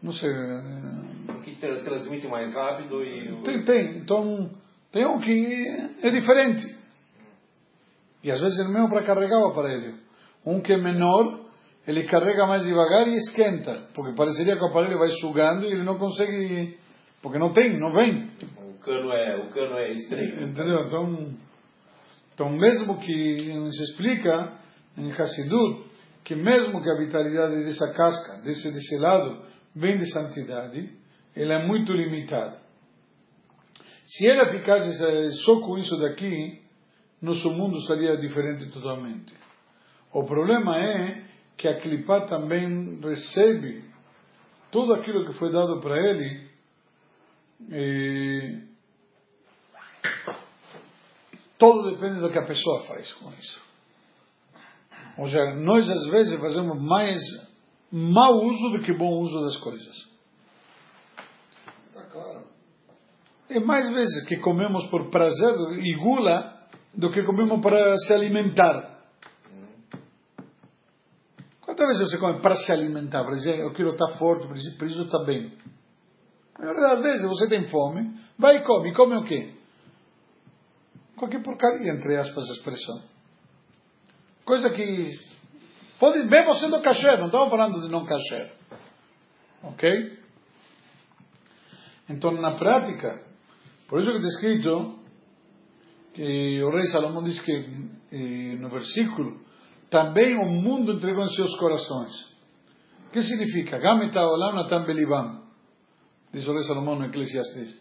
não 0.02 0.12
sei. 0.12 0.30
eh, 0.30 1.32
O 1.32 1.40
que 1.42 1.56
tra- 1.56 1.80
transmite 1.82 2.26
mais 2.28 2.54
rápido 2.54 3.02
e. 3.04 3.42
Tem, 3.42 3.64
tem. 3.64 3.98
Então, 3.98 4.50
tem 4.92 5.06
um 5.06 5.18
que 5.20 5.66
é 6.02 6.10
diferente. 6.10 6.76
E 8.22 8.30
às 8.30 8.40
vezes 8.40 8.58
é 8.60 8.64
mesmo 8.68 8.88
para 8.88 9.02
carregar 9.04 9.38
o 9.40 9.48
aparelho. 9.50 9.94
Um 10.44 10.60
que 10.60 10.72
é 10.72 10.76
menor, 10.76 11.40
ele 11.86 12.04
carrega 12.04 12.46
mais 12.46 12.64
devagar 12.64 13.08
e 13.08 13.14
esquenta. 13.14 13.88
Porque 13.94 14.14
pareceria 14.14 14.56
que 14.56 14.62
o 14.62 14.68
aparelho 14.68 14.98
vai 14.98 15.08
sugando 15.20 15.64
e 15.64 15.72
ele 15.72 15.82
não 15.84 15.98
consegue. 15.98 16.78
Porque 17.22 17.38
não 17.38 17.52
tem, 17.52 17.78
não 17.78 17.92
vem. 17.92 18.30
Cano 18.80 19.12
é, 19.12 19.36
o 19.36 19.50
cano 19.50 19.76
é 19.76 19.92
estreito. 19.92 20.42
Entendeu? 20.42 20.86
Então, 20.86 21.34
então 22.34 22.48
mesmo 22.50 22.98
que 23.00 23.38
se 23.72 23.82
explica 23.84 24.58
em 24.96 25.12
Hassidut 25.12 25.90
que 26.24 26.34
mesmo 26.34 26.82
que 26.82 26.90
a 26.90 26.98
vitalidade 26.98 27.64
dessa 27.64 27.92
casca, 27.92 28.42
desse, 28.42 28.72
desse 28.72 28.98
lado, 28.98 29.42
vem 29.74 29.98
de 29.98 30.10
santidade, 30.12 30.90
ela 31.34 31.54
é 31.54 31.66
muito 31.66 31.92
limitada. 31.92 32.60
Se 34.04 34.28
ela 34.28 34.50
ficasse 34.50 35.02
eh, 35.02 35.30
só 35.44 35.60
com 35.60 35.78
isso 35.78 35.96
daqui, 35.98 36.62
nosso 37.22 37.50
mundo 37.50 37.78
estaria 37.78 38.16
diferente 38.16 38.70
totalmente. 38.70 39.32
O 40.12 40.24
problema 40.24 40.76
é 40.76 41.24
que 41.56 41.68
a 41.68 41.80
Klipá 41.80 42.26
também 42.26 43.00
recebe 43.00 43.84
tudo 44.70 44.94
aquilo 44.94 45.26
que 45.26 45.38
foi 45.38 45.52
dado 45.52 45.80
para 45.80 45.96
ele 45.96 46.48
eh, 47.70 48.69
Todo 51.60 51.90
depende 51.90 52.20
do 52.20 52.30
que 52.30 52.38
a 52.38 52.46
pessoa 52.46 52.80
faz 52.84 53.12
com 53.12 53.30
isso. 53.32 53.60
Ou 55.18 55.26
seja, 55.26 55.54
nós 55.56 55.90
às 55.90 56.06
vezes 56.06 56.40
fazemos 56.40 56.80
mais 56.80 57.20
mau 57.92 58.32
uso 58.42 58.70
do 58.70 58.82
que 58.82 58.96
bom 58.96 59.20
uso 59.20 59.42
das 59.42 59.58
coisas. 59.58 59.94
Tá 61.92 62.02
claro. 62.10 62.44
É 63.50 63.60
mais 63.60 63.90
vezes 63.90 64.26
que 64.26 64.38
comemos 64.38 64.86
por 64.86 65.10
prazer 65.10 65.54
e 65.80 65.94
gula 65.96 66.60
do 66.94 67.12
que 67.12 67.22
comemos 67.24 67.60
para 67.60 67.94
se 67.98 68.14
alimentar. 68.14 68.98
Quantas 71.60 71.88
vezes 71.88 72.10
você 72.10 72.18
come 72.18 72.40
para 72.40 72.56
se 72.56 72.72
alimentar? 72.72 73.22
Para 73.22 73.36
dizer, 73.36 73.58
eu 73.58 73.74
quero 73.74 73.90
estar 73.90 74.16
forte, 74.16 74.46
por 74.46 74.56
isso, 74.56 74.78
por 74.78 74.88
isso 74.88 75.02
está 75.02 75.22
bem. 75.24 75.52
Às 76.58 77.00
vezes 77.00 77.28
você 77.28 77.46
tem 77.48 77.64
fome, 77.64 78.14
vai 78.38 78.56
e 78.56 78.64
come. 78.64 78.94
Come 78.94 79.16
o 79.16 79.24
quê? 79.24 79.59
Qualquer 81.20 81.42
porcaria, 81.42 81.92
entre 81.92 82.16
aspas, 82.16 82.48
a 82.48 82.52
expressão. 82.54 83.02
Coisa 84.42 84.70
que. 84.70 85.20
Pode, 85.98 86.24
mesmo 86.24 86.54
sendo 86.54 86.80
kasher, 86.80 87.18
não 87.18 87.26
estamos 87.26 87.50
falando 87.50 87.82
de 87.82 87.92
não 87.92 88.06
kasher. 88.06 88.50
Ok? 89.62 90.18
Então, 92.08 92.30
na 92.32 92.56
prática, 92.56 93.22
por 93.86 94.00
isso 94.00 94.10
que 94.10 94.16
está 94.16 94.28
escrito 94.28 94.98
que 96.14 96.62
o 96.62 96.70
rei 96.70 96.86
Salomão 96.86 97.22
diz 97.22 97.38
que 97.42 97.52
eh, 97.52 98.56
no 98.56 98.70
versículo 98.70 99.44
também 99.90 100.38
o 100.38 100.46
mundo 100.46 100.94
entregou 100.94 101.22
em 101.22 101.34
seus 101.34 101.54
corações. 101.58 102.14
O 103.08 103.10
que 103.10 103.20
significa? 103.20 103.78
Gameta 103.78 104.24
olam 104.24 104.86
belibam. 104.86 105.42
Diz 106.32 106.48
o 106.48 106.54
rei 106.54 106.62
Salomão 106.62 106.96
no 106.96 107.04
Eclesiastes. 107.04 107.78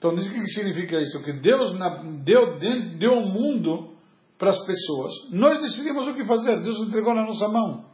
Então, 0.00 0.14
o 0.14 0.16
que 0.16 0.46
significa 0.46 0.98
isso? 0.98 1.22
Que 1.22 1.34
Deus 1.34 1.78
deu, 2.24 2.58
deu, 2.96 3.18
o 3.18 3.28
mundo 3.28 3.90
para 4.38 4.48
as 4.48 4.58
pessoas. 4.64 5.12
Nós 5.30 5.60
decidimos 5.60 6.08
o 6.08 6.14
que 6.14 6.24
fazer. 6.24 6.58
Deus 6.62 6.80
entregou 6.80 7.14
na 7.14 7.26
nossa 7.26 7.46
mão. 7.48 7.84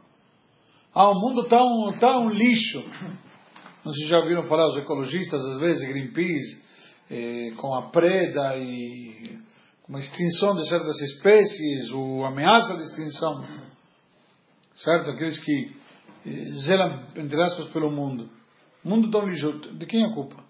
Ah, 0.95 1.09
o 1.09 1.15
mundo 1.15 1.41
está 1.41 1.61
um, 1.61 1.99
tá 1.99 2.17
um 2.19 2.29
lixo. 2.29 2.81
Se 3.91 4.07
já 4.07 4.19
ouviram 4.19 4.43
falar 4.43 4.69
os 4.69 4.77
ecologistas, 4.77 5.45
às 5.47 5.59
vezes, 5.59 5.85
Greenpeace, 5.85 6.63
eh, 7.11 7.51
com 7.57 7.75
a 7.75 7.89
preda 7.89 8.55
e 8.55 9.39
com 9.83 9.97
a 9.97 9.99
extinção 9.99 10.55
de 10.55 10.65
certas 10.69 10.97
espécies, 11.01 11.91
ou 11.91 12.25
ameaça 12.25 12.73
de 12.77 12.83
extinção. 12.83 13.45
Certo? 14.75 15.09
Aqueles 15.09 15.37
que 15.39 15.75
eh, 16.25 16.51
zelam, 16.65 17.05
entre 17.17 17.41
aspas, 17.41 17.67
pelo 17.67 17.91
mundo. 17.91 18.29
O 18.81 18.89
mundo 18.89 19.17
um 19.19 19.27
lixo. 19.27 19.51
De 19.73 19.85
quem 19.85 20.03
é 20.03 20.05
a 20.05 20.13
culpa? 20.13 20.46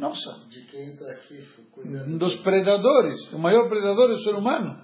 Nossa. 0.00 0.32
De 0.48 0.62
quem 0.64 0.92
está 0.92 1.04
aqui 1.12 1.46
cuidando. 1.72 2.18
Dos 2.18 2.34
predadores. 2.42 3.32
O 3.32 3.38
maior 3.38 3.68
predador 3.68 4.10
é 4.10 4.14
o 4.14 4.18
ser 4.20 4.34
humano. 4.34 4.80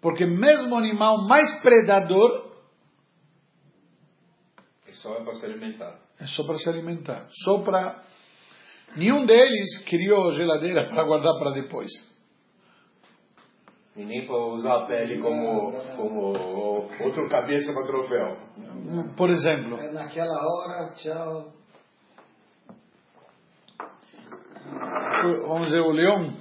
Porque 0.00 0.24
mesmo 0.26 0.74
o 0.74 0.78
animal 0.78 1.26
mais 1.28 1.60
predador 1.60 2.50
É 4.86 4.92
só 4.92 5.14
para 5.22 5.34
se 5.34 5.44
alimentar. 5.44 5.98
é 6.18 6.26
só 6.26 6.44
para 6.44 6.56
se 6.58 6.68
alimentar. 6.68 7.26
Só 7.44 7.58
para. 7.62 8.02
Nenhum 8.96 9.26
deles 9.26 9.84
criou 9.86 10.30
geladeira 10.32 10.88
para 10.90 11.04
guardar 11.04 11.38
para 11.38 11.50
depois. 11.52 11.90
E 13.96 14.04
nem 14.04 14.26
para 14.26 14.36
usar 14.46 14.74
a 14.82 14.86
pele 14.86 15.20
como, 15.20 15.70
como 15.96 16.32
outro 17.04 17.28
cabeça 17.28 17.72
para 17.72 17.86
troféu. 17.86 18.36
Por 19.16 19.30
exemplo, 19.30 19.78
É 19.78 19.92
naquela 19.92 20.34
hora, 20.34 20.92
tchau. 20.96 21.52
Vamos 25.46 25.66
dizer, 25.66 25.80
o 25.80 25.92
leão 25.92 26.32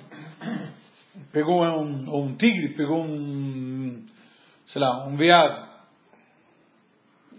pegou 1.31 1.63
um, 1.63 2.09
ou 2.09 2.25
um 2.25 2.35
tigre, 2.35 2.75
pegou 2.75 3.03
um, 3.03 4.05
sei 4.65 4.81
lá, 4.81 5.05
um 5.05 5.15
veado. 5.15 5.71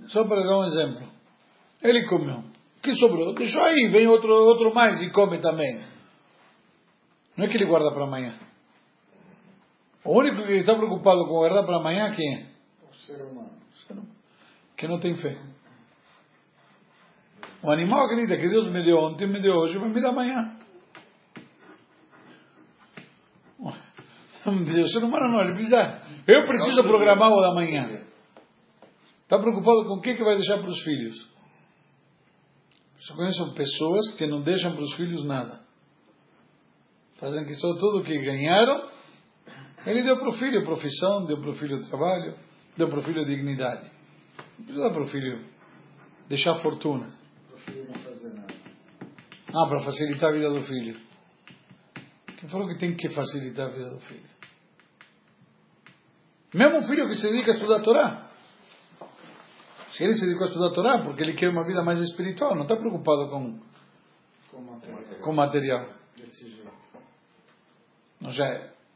Só 0.09 0.25
para 0.25 0.43
dar 0.43 0.59
um 0.59 0.65
exemplo. 0.65 1.09
Ele 1.83 2.07
comeu. 2.07 2.39
O 2.39 2.81
que 2.83 2.95
sobrou? 2.97 3.35
Deixou 3.35 3.63
aí, 3.63 3.89
vem 3.91 4.07
outro, 4.07 4.31
outro 4.31 4.75
mais 4.75 5.01
e 5.01 5.11
come 5.11 5.39
também. 5.39 5.83
Não 7.37 7.47
é 7.47 7.49
que 7.49 7.57
ele 7.57 7.67
guarda 7.67 7.91
para 7.93 8.05
amanhã. 8.05 8.35
O 10.05 10.19
único 10.19 10.45
que 10.45 10.53
está 10.53 10.75
preocupado 10.75 11.25
com 11.25 11.31
guardar 11.31 11.65
para 11.65 11.79
amanhã, 11.79 12.13
quem 12.13 12.35
é? 12.35 12.47
O 12.89 12.95
ser 12.95 13.23
humano. 13.23 13.51
Que 14.77 14.87
não 14.87 15.01
tem 15.01 15.17
fé. 15.17 15.39
O 17.63 17.71
animal 17.71 18.05
acredita 18.05 18.37
que 18.37 18.49
Deus 18.49 18.69
me 18.69 18.83
deu 18.83 18.99
ontem, 18.99 19.27
me 19.27 19.41
deu 19.41 19.55
hoje, 19.55 19.79
vai 19.79 19.89
me 19.89 20.03
dar 20.03 20.11
amanhã. 20.11 20.64
O 24.47 24.89
ser 24.89 24.99
humano 24.99 25.33
não, 25.33 25.41
ele 25.41 25.55
precisa. 25.55 26.03
Eu 26.27 26.47
preciso 26.47 26.83
programar 26.83 27.33
o 27.33 27.41
da 27.41 27.55
manhã. 27.55 28.03
Está 29.23 29.39
preocupado 29.39 29.87
com 29.87 29.95
o 29.95 30.01
que, 30.01 30.15
que 30.15 30.23
vai 30.23 30.37
deixar 30.37 30.59
para 30.59 30.69
os 30.69 30.83
filhos? 30.83 31.15
Eu 33.09 33.17
conheço 33.17 33.55
pessoas 33.55 34.15
que 34.17 34.27
não 34.27 34.43
deixam 34.43 34.73
para 34.73 34.83
os 34.83 34.95
filhos 34.95 35.25
nada. 35.25 35.61
Fazem 37.19 37.45
que 37.45 37.55
só 37.55 37.75
tudo 37.75 38.05
que 38.05 38.19
ganharam, 38.19 38.89
ele 39.87 40.03
deu 40.03 40.19
para 40.19 40.29
o 40.29 40.33
filho 40.33 40.65
profissão, 40.65 41.25
deu 41.27 41.41
para 41.41 41.51
o 41.51 41.55
filho 41.55 41.83
trabalho, 41.89 42.37
deu 42.77 42.89
para 42.89 42.99
o 42.99 43.03
filho 43.03 43.25
dignidade. 43.25 43.91
Não 44.59 44.65
precisa 44.65 44.91
para 44.91 45.03
o 45.03 45.07
filho 45.07 45.45
deixar 46.29 46.55
fortuna. 46.57 47.11
Prefiro 47.51 47.93
não 47.93 47.99
fazer 48.01 48.35
nada. 48.35 48.55
Ah, 49.49 49.69
para 49.69 49.85
facilitar 49.85 50.31
a 50.31 50.33
vida 50.33 50.51
do 50.51 50.63
filho. 50.63 51.14
Quem 52.45 52.51
falou 52.51 52.69
que 52.69 52.77
tem 52.77 52.95
que 52.95 53.09
facilitar 53.09 53.69
a 53.69 53.71
vida 53.71 53.89
do 53.89 54.01
filho? 54.01 54.29
Mesmo 56.53 56.77
um 56.77 56.83
filho 56.83 57.09
que 57.09 57.15
se 57.15 57.23
dedica 57.23 57.53
a 57.53 57.55
estudar 57.55 57.77
a 57.77 57.81
Torá. 57.81 58.31
Se 59.93 60.05
ele 60.05 60.13
se 60.13 60.27
dedica 60.27 60.45
a 60.45 60.49
estudar 60.49 60.67
a 60.67 60.75
Torá, 60.75 61.03
porque 61.03 61.23
ele 61.23 61.33
quer 61.33 61.49
uma 61.49 61.65
vida 61.65 61.83
mais 61.83 61.99
espiritual, 62.01 62.55
não 62.55 62.65
está 62.65 62.77
preocupado 62.77 63.31
com, 63.31 63.59
Com 64.51 64.61
material. 64.61 65.21
com 65.23 65.33
material. 65.33 65.89
Desse 66.19 66.51
jeito. 66.51 66.71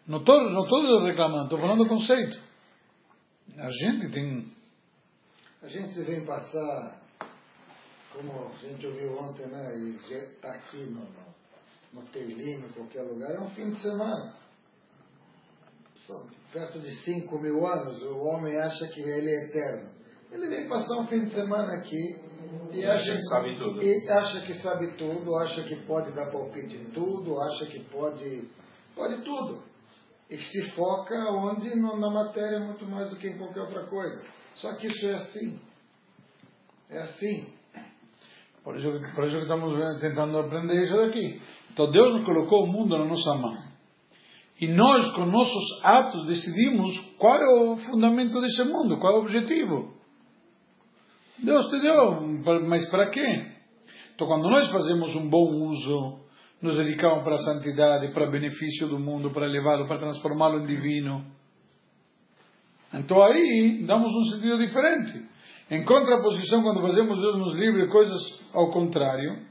Não, 0.07 0.19
estou 0.19 0.51
não 0.51 0.65
estou 0.65 1.03
reclamando, 1.07 1.45
estou 1.45 1.59
falando 1.59 1.85
do 1.85 1.89
conceito. 1.89 2.39
A 3.57 3.71
gente 3.71 4.11
tem. 4.13 4.53
A 5.63 5.69
gente 5.69 6.03
vem 6.03 6.23
passar, 6.27 7.01
como 8.13 8.53
a 8.53 8.59
gente 8.59 8.87
ouviu 8.87 9.19
ontem, 9.19 9.47
né? 9.47 9.75
E 9.79 9.97
está 10.13 10.53
aqui 10.53 10.83
no, 10.91 11.28
no, 11.93 12.03
Teilim, 12.13 12.65
em 12.65 12.69
qualquer 12.73 13.03
lugar, 13.03 13.35
é 13.35 13.41
um 13.41 13.51
fim 13.51 13.71
de 13.71 13.81
semana. 13.81 14.35
São 16.07 16.27
perto 16.53 16.81
de 16.81 16.91
5 17.05 17.39
mil 17.39 17.67
anos, 17.67 18.03
o 18.03 18.19
homem 18.19 18.57
acha 18.59 18.87
que 18.89 19.01
ele 19.01 19.31
é 19.31 19.45
eterno. 19.47 19.91
Ele 20.31 20.49
vem 20.49 20.69
passar 20.69 20.99
um 20.99 21.07
fim 21.07 21.25
de 21.25 21.31
semana 21.35 21.73
aqui 21.75 22.17
e 22.73 22.85
acha 22.85 23.13
que 23.15 23.23
sabe 23.29 23.57
tudo. 23.59 23.83
E 23.83 24.09
acha 24.11 24.41
que 24.47 24.55
sabe 24.55 24.93
tudo, 24.93 25.37
acha 25.37 25.63
que 25.65 25.77
pode 25.87 26.13
dar 26.13 26.31
palpite 26.31 26.77
em 26.77 26.91
tudo, 26.91 27.41
acha 27.41 27.67
que 27.67 27.81
pode. 27.85 28.49
pode 28.95 29.23
tudo. 29.23 29.63
E 30.31 30.37
se 30.37 30.71
foca 30.73 31.15
onde? 31.33 31.75
No- 31.77 31.99
Na 31.99 32.11
matéria 32.11 32.61
muito 32.61 32.85
mais 32.87 33.09
do 33.11 33.17
que 33.17 33.29
em 33.29 33.39
qualquer 33.39 33.61
outra 33.63 33.87
coisa. 33.87 34.23
Só 34.55 34.75
que 34.77 34.87
isso 34.87 35.07
é 35.07 35.15
assim. 35.15 35.61
É 36.91 36.99
assim. 36.99 37.53
Por 38.63 38.77
isso, 38.77 38.91
que- 38.93 39.15
por 39.15 39.25
isso 39.25 39.37
que 39.37 39.43
estamos 39.43 40.01
tentando 40.01 40.39
aprender 40.39 40.85
isso 40.85 40.97
daqui. 40.97 41.41
Então 41.79 41.93
Deus 41.93 42.13
nos 42.13 42.25
colocou 42.25 42.65
o 42.65 42.67
mundo 42.67 42.99
na 42.99 43.05
nossa 43.05 43.35
mão. 43.37 43.57
E 44.61 44.67
nós, 44.67 45.13
com 45.13 45.25
nossos 45.27 45.85
atos, 45.85 46.27
decidimos 46.27 46.99
qual 47.17 47.37
é 47.37 47.61
o 47.61 47.77
fundamento 47.77 48.41
desse 48.41 48.65
mundo, 48.65 48.99
qual 48.99 49.13
é 49.13 49.17
o 49.19 49.21
objetivo. 49.21 49.95
Deus 51.39 51.67
te 51.67 51.79
deu, 51.79 52.21
mas 52.67 52.91
para 52.91 53.11
quê? 53.11 53.53
Então, 54.13 54.27
quando 54.27 54.51
nós 54.51 54.69
fazemos 54.73 55.15
um 55.15 55.31
bom 55.31 55.53
uso, 55.71 56.19
nos 56.61 56.77
dedicamos 56.77 57.23
para 57.23 57.35
a 57.35 57.39
santidade, 57.39 58.13
para 58.13 58.29
benefício 58.29 58.89
do 58.89 58.99
mundo, 58.99 59.31
para 59.31 59.47
levá-lo, 59.47 59.87
para 59.87 60.01
transformá-lo 60.01 60.59
em 60.59 60.67
divino, 60.67 61.25
então 62.93 63.23
aí 63.23 63.85
damos 63.87 64.13
um 64.13 64.25
sentido 64.33 64.59
diferente. 64.59 65.25
Em 65.71 65.85
contraposição, 65.85 66.61
quando 66.61 66.81
fazemos 66.81 67.21
Deus 67.21 67.39
nos 67.39 67.55
livre 67.57 67.87
coisas 67.89 68.21
ao 68.53 68.73
contrário, 68.73 69.47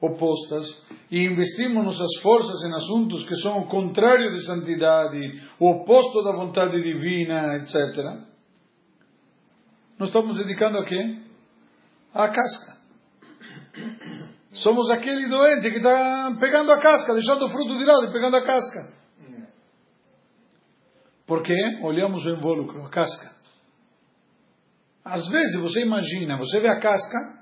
opostas, 0.00 0.64
e 1.10 1.24
investimos 1.24 1.84
nossas 1.84 2.22
forças 2.22 2.62
em 2.62 2.74
assuntos 2.74 3.26
que 3.28 3.36
são 3.36 3.58
o 3.58 3.68
contrário 3.68 4.32
de 4.34 4.46
santidade, 4.46 5.42
o 5.58 5.70
oposto 5.70 6.22
da 6.22 6.32
vontade 6.32 6.82
divina, 6.82 7.56
etc., 7.56 8.30
nós 9.98 10.08
estamos 10.08 10.34
dedicando 10.38 10.78
a 10.78 10.84
quê? 10.86 11.18
À 12.14 12.28
casca. 12.28 12.80
Somos 14.52 14.88
aquele 14.90 15.28
doente 15.28 15.70
que 15.70 15.76
está 15.76 16.34
pegando 16.40 16.72
a 16.72 16.80
casca, 16.80 17.12
deixando 17.12 17.44
o 17.44 17.50
fruto 17.50 17.76
de 17.76 17.84
lado 17.84 18.06
e 18.06 18.12
pegando 18.12 18.36
a 18.36 18.42
casca. 18.42 18.94
Porque 21.26 21.54
olhamos 21.82 22.24
o 22.24 22.30
invólucro, 22.30 22.84
a 22.86 22.88
casca. 22.88 23.30
Às 25.04 25.28
vezes 25.28 25.60
você 25.60 25.82
imagina, 25.82 26.38
você 26.38 26.60
vê 26.60 26.68
a 26.68 26.80
casca 26.80 27.39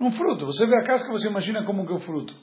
num 0.00 0.10
fruto, 0.12 0.46
você 0.46 0.66
vê 0.66 0.76
a 0.76 0.82
casca, 0.82 1.12
você 1.12 1.28
imagina 1.28 1.62
como 1.66 1.86
que 1.86 1.92
é 1.92 1.96
o 1.96 2.00
fruto. 2.00 2.34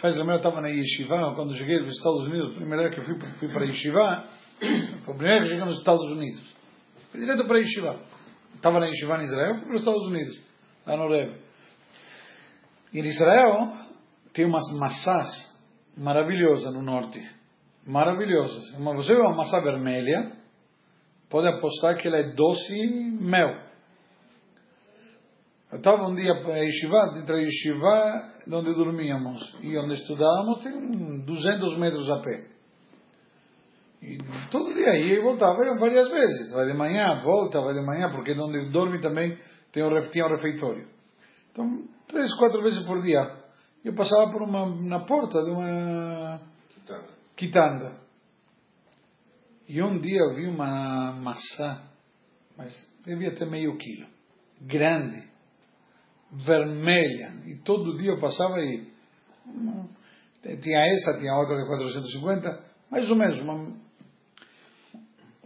Faz 0.00 0.16
lembrar, 0.16 0.34
eu 0.34 0.38
estava 0.38 0.62
na 0.62 0.68
Yeshiva, 0.68 1.34
quando 1.34 1.54
cheguei 1.54 1.78
nos 1.80 1.94
Estados 1.94 2.26
Unidos, 2.26 2.52
a 2.52 2.56
primeira 2.56 2.84
vez 2.84 2.94
que 2.94 3.00
eu 3.00 3.04
fui, 3.04 3.30
fui 3.32 3.48
para 3.48 3.66
Yeshiva, 3.66 4.24
foi 5.04 5.14
a 5.14 5.16
primeira 5.16 5.40
vez 5.40 5.42
que 5.42 5.48
cheguei 5.50 5.64
nos 5.66 5.78
Estados 5.78 6.10
Unidos. 6.10 6.56
Fui 7.10 7.20
direto 7.20 7.46
para 7.46 7.58
Yeshiva. 7.58 8.00
Estava 8.54 8.80
na 8.80 8.86
Yeshiva 8.86 9.18
em 9.18 9.24
Israel, 9.24 9.54
fui 9.56 9.64
para 9.64 9.74
os 9.74 9.80
Estados 9.80 10.06
Unidos, 10.06 10.40
lá 10.86 10.96
no 10.96 11.08
Rebbe. 11.08 11.38
E 12.94 13.00
em 13.00 13.04
Israel 13.04 13.72
tem 14.32 14.46
umas 14.46 14.64
maçãs 14.78 15.28
maravilhosas 15.98 16.72
no 16.72 16.80
norte. 16.80 17.20
Maravilhosas. 17.86 18.72
Você 18.72 19.14
vê 19.14 19.20
uma 19.20 19.36
maçã 19.36 19.60
vermelha, 19.60 20.32
pode 21.28 21.46
apostar 21.46 21.96
que 21.98 22.08
ela 22.08 22.16
é 22.16 22.32
doce 22.32 22.74
mel. 23.20 23.69
Eu 25.70 25.78
estava 25.78 26.08
um 26.08 26.14
dia 26.14 26.40
para 26.42 26.54
a 26.54 26.58
Yeshiva, 26.58 27.12
dentro 27.14 27.34
da 27.34 27.40
Yeshiva, 27.40 28.32
onde 28.48 28.74
dormíamos 28.74 29.56
e 29.62 29.78
onde 29.78 29.94
estudávamos, 29.94 30.62
tem 30.64 31.20
200 31.24 31.78
metros 31.78 32.10
a 32.10 32.20
pé. 32.20 32.46
E 34.02 34.18
todo 34.50 34.74
dia 34.74 34.96
ia 34.98 35.18
e 35.18 35.22
voltava 35.22 35.56
várias 35.78 36.08
vezes. 36.08 36.52
Vai 36.52 36.66
de 36.66 36.74
manhã, 36.74 37.22
volta, 37.22 37.60
vai 37.60 37.74
de 37.74 37.86
manhã, 37.86 38.10
porque 38.10 38.32
onde 38.32 38.70
dorme 38.70 39.00
também 39.00 39.38
tem 39.72 39.84
um, 39.84 40.10
tinha 40.10 40.26
um 40.26 40.30
refeitório. 40.30 40.88
Então, 41.52 41.84
três, 42.08 42.34
quatro 42.34 42.62
vezes 42.62 42.84
por 42.84 43.00
dia. 43.02 43.38
Eu 43.84 43.94
passava 43.94 44.30
por 44.32 44.42
uma, 44.42 44.66
na 44.66 45.00
porta 45.04 45.42
de 45.44 45.50
uma 45.50 46.40
quitanda. 47.36 48.00
E 49.68 49.80
um 49.82 50.00
dia 50.00 50.18
eu 50.18 50.34
vi 50.34 50.46
uma 50.46 51.12
maçã, 51.12 51.82
mas 52.56 52.72
devia 53.04 53.32
ter 53.34 53.48
meio 53.48 53.76
quilo, 53.78 54.06
grande, 54.60 55.29
vermelha. 56.32 57.32
E 57.46 57.56
todo 57.56 57.96
dia 57.98 58.12
eu 58.12 58.18
passava 58.18 58.60
e 58.60 58.90
tinha 60.42 60.80
essa, 60.92 61.18
tinha 61.18 61.34
outra 61.34 61.56
de 61.56 61.66
450, 61.66 62.64
mais 62.90 63.10
ou 63.10 63.16
menos. 63.16 63.40
Uma... 63.40 63.72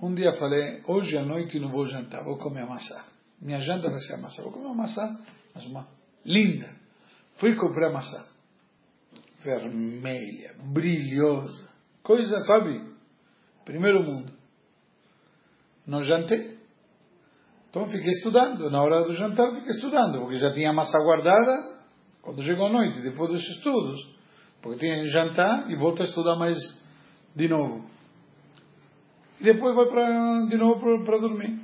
Um 0.00 0.14
dia 0.14 0.32
falei, 0.32 0.82
hoje 0.86 1.16
à 1.16 1.24
noite 1.24 1.58
não 1.58 1.70
vou 1.70 1.86
jantar, 1.86 2.22
vou 2.24 2.38
comer 2.38 2.66
maçã. 2.66 3.02
Minha 3.40 3.58
janta 3.58 3.88
vai 3.88 3.98
ser 3.98 4.14
a 4.14 4.18
maçã. 4.18 4.42
Vou 4.42 4.52
comer 4.52 4.66
uma 4.66 4.74
maçã, 4.74 5.18
mas 5.54 5.66
uma 5.66 5.88
linda. 6.24 6.70
Fui 7.36 7.54
comprar 7.56 7.90
maçã. 7.92 8.24
Vermelha, 9.42 10.54
brilhosa. 10.72 11.68
Coisa, 12.02 12.38
sabe? 12.40 12.94
Primeiro 13.64 14.02
mundo. 14.02 14.32
Não 15.86 16.02
jantei. 16.02 16.53
Então 17.74 17.88
fiquei 17.88 18.10
estudando. 18.12 18.70
Na 18.70 18.80
hora 18.80 19.02
do 19.02 19.12
jantar 19.14 19.52
fiquei 19.52 19.70
estudando, 19.70 20.20
porque 20.20 20.36
já 20.36 20.52
tinha 20.52 20.70
a 20.70 20.72
massa 20.72 20.96
guardada 21.00 21.74
quando 22.22 22.40
chegou 22.40 22.66
a 22.68 22.72
noite, 22.72 23.00
depois 23.00 23.32
dos 23.32 23.42
estudos. 23.42 24.00
Porque 24.62 24.78
tinha 24.78 25.02
que 25.02 25.08
jantar 25.08 25.68
e 25.68 25.74
volto 25.74 26.00
a 26.00 26.04
estudar 26.04 26.36
mais 26.36 26.56
de 27.34 27.48
novo. 27.48 27.84
E 29.40 29.44
depois 29.44 29.74
vou 29.74 29.88
pra, 29.88 30.46
de 30.48 30.56
novo 30.56 31.04
para 31.04 31.18
dormir. 31.18 31.60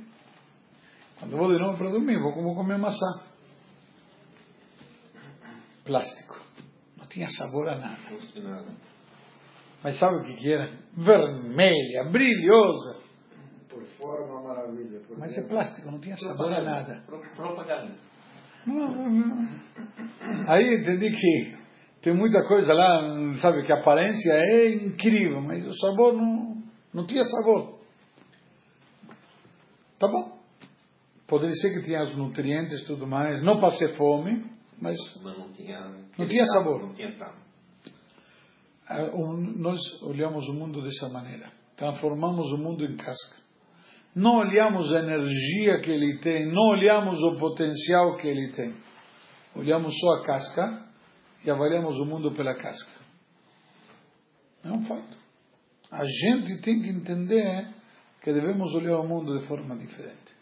Quando 1.17 1.37
vou 1.37 1.49
de 1.49 1.57
novo 1.57 1.77
para 1.77 1.89
dormir, 1.89 2.19
vou 2.19 2.33
como 2.33 2.55
comer 2.55 2.77
maçã 2.77 3.31
plástico. 5.85 6.37
Não 6.97 7.07
tinha 7.07 7.27
sabor 7.29 7.69
a 7.69 7.77
nada. 7.77 8.01
Mas 9.81 9.97
sabe 9.97 10.17
o 10.17 10.23
que, 10.25 10.33
que 10.33 10.51
era? 10.51 10.77
Vermelha, 10.93 12.03
brilhosa. 12.11 13.10
Por 13.71 13.83
fora 13.97 14.25
uma 14.25 14.41
maravilha. 14.41 14.99
Por 15.07 15.17
Mas 15.17 15.37
é 15.37 15.47
plástico, 15.47 15.89
não 15.89 15.99
tinha 15.99 16.17
sabor 16.17 16.51
a 16.51 16.61
nada. 16.61 17.03
Propaganda. 17.35 17.95
Não, 18.67 19.09
não. 19.09 19.49
Aí 20.47 20.75
entendi 20.75 21.09
que 21.11 21.55
tem 22.01 22.13
muita 22.13 22.43
coisa 22.47 22.73
lá, 22.73 23.33
sabe, 23.41 23.65
que 23.65 23.71
a 23.71 23.79
aparência 23.79 24.33
é 24.33 24.73
incrível, 24.73 25.41
mas 25.41 25.65
o 25.65 25.73
sabor 25.77 26.13
não, 26.13 26.61
não 26.93 27.07
tinha 27.07 27.23
sabor. 27.23 27.79
Tá 29.97 30.07
bom. 30.07 30.37
Poderia 31.27 31.55
ser 31.55 31.73
que 31.73 31.85
tinha 31.85 32.03
os 32.03 32.15
nutrientes 32.15 32.81
e 32.81 32.85
tudo 32.85 33.07
mais. 33.07 33.41
Não 33.41 33.61
passei 33.61 33.95
fome, 33.95 34.43
mas, 34.81 34.97
mas 35.23 35.37
não 35.37 35.53
tinha, 35.53 35.79
não 36.17 36.27
tinha 36.27 36.45
sabor. 36.47 36.81
Não 36.81 36.93
tinha 36.93 37.15
tanto. 37.17 37.39
Nós 39.57 39.79
olhamos 40.01 40.47
o 40.49 40.53
mundo 40.53 40.81
dessa 40.81 41.07
maneira. 41.07 41.49
Transformamos 41.77 42.51
o 42.51 42.57
mundo 42.57 42.83
em 42.83 42.97
casca. 42.97 43.40
Não 44.15 44.39
olhamos 44.39 44.91
a 44.91 44.99
energia 44.99 45.79
que 45.79 45.89
ele 45.89 46.19
tem, 46.19 46.51
não 46.51 46.69
olhamos 46.69 47.19
o 47.21 47.37
potencial 47.37 48.17
que 48.17 48.27
ele 48.27 48.51
tem. 48.51 48.75
Olhamos 49.55 49.93
só 49.99 50.13
a 50.15 50.25
casca 50.25 50.85
e 51.45 51.49
avaliamos 51.49 51.97
o 51.97 52.05
mundo 52.05 52.31
pela 52.33 52.55
casca. 52.55 52.91
É 54.63 54.69
um 54.69 54.83
fato. 54.83 55.17
A 55.91 56.03
gente 56.05 56.61
tem 56.61 56.81
que 56.81 56.89
entender 56.89 57.67
que 58.21 58.31
devemos 58.31 58.73
olhar 58.73 58.99
o 58.99 59.07
mundo 59.07 59.39
de 59.39 59.45
forma 59.47 59.75
diferente. 59.77 60.35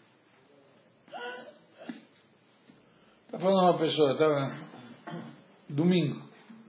Está 3.26 3.38
falando 3.38 3.62
uma 3.62 3.78
pessoa, 3.78 4.12
estava 4.12 4.52
domingo, 5.68 6.20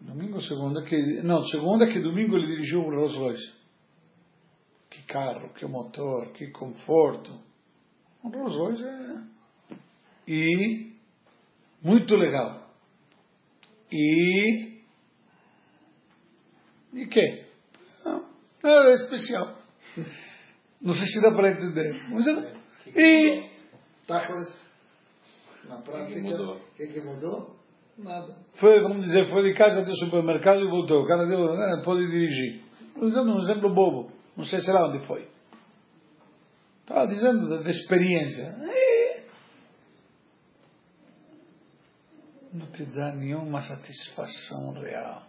domingo 0.01 0.39
segunda, 0.41 0.83
que, 0.83 1.21
não, 1.23 1.43
segunda 1.45 1.87
que 1.87 1.99
domingo 1.99 2.37
ele 2.37 2.47
dirigiu 2.47 2.81
um 2.81 2.95
Rolls 2.95 3.17
Royce. 3.17 3.60
Que 4.91 5.01
carro, 5.03 5.49
que 5.53 5.65
motor, 5.65 6.31
que 6.33 6.51
conforto. 6.51 7.31
Um 8.23 8.29
Rolls 8.29 8.57
Royce 8.57 8.83
é... 8.83 9.31
E 10.27 10.91
muito 11.81 12.15
legal. 12.15 12.69
E 13.91 14.71
e 16.93 17.05
que? 17.07 17.45
Não, 18.05 18.25
era 18.63 18.91
especial. 18.91 19.55
Não 20.81 20.93
sei 20.93 21.07
se 21.07 21.21
dá 21.21 21.31
para 21.31 21.51
entender. 21.51 22.03
Mas, 22.09 22.27
e 22.95 23.49
Tacos. 24.05 24.61
Na 25.69 25.77
prática, 25.77 26.19
o 26.19 26.59
que, 26.75 26.87
que, 26.87 27.01
mudou? 27.01 27.55
Nada. 27.97 28.35
Foi, 28.59 28.81
vamos 28.81 29.05
dizer, 29.05 29.29
foi 29.29 29.43
de 29.43 29.53
casa 29.53 29.81
até 29.81 29.91
o 29.91 29.95
supermercado 29.95 30.59
e 30.59 30.69
voltou. 30.69 31.03
O 31.03 31.07
cara 31.07 31.25
deu, 31.25 31.55
né, 31.55 31.81
pode 31.85 32.05
dirigir. 32.07 32.61
Dizendo 32.95 33.31
um 33.31 33.41
exemplo 33.41 33.73
bobo. 33.73 34.11
Não 34.41 34.47
sei 34.47 34.59
se 34.59 34.71
lá 34.71 34.89
onde 34.89 35.05
foi. 35.05 35.29
Estava 36.81 37.05
dizendo 37.05 37.47
da, 37.47 37.61
da 37.61 37.69
experiência. 37.69 38.57
Não 42.51 42.65
te 42.71 42.83
dá 42.85 43.11
nenhuma 43.13 43.61
satisfação 43.61 44.73
real. 44.73 45.27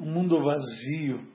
Um 0.00 0.12
mundo 0.12 0.42
vazio. 0.42 1.28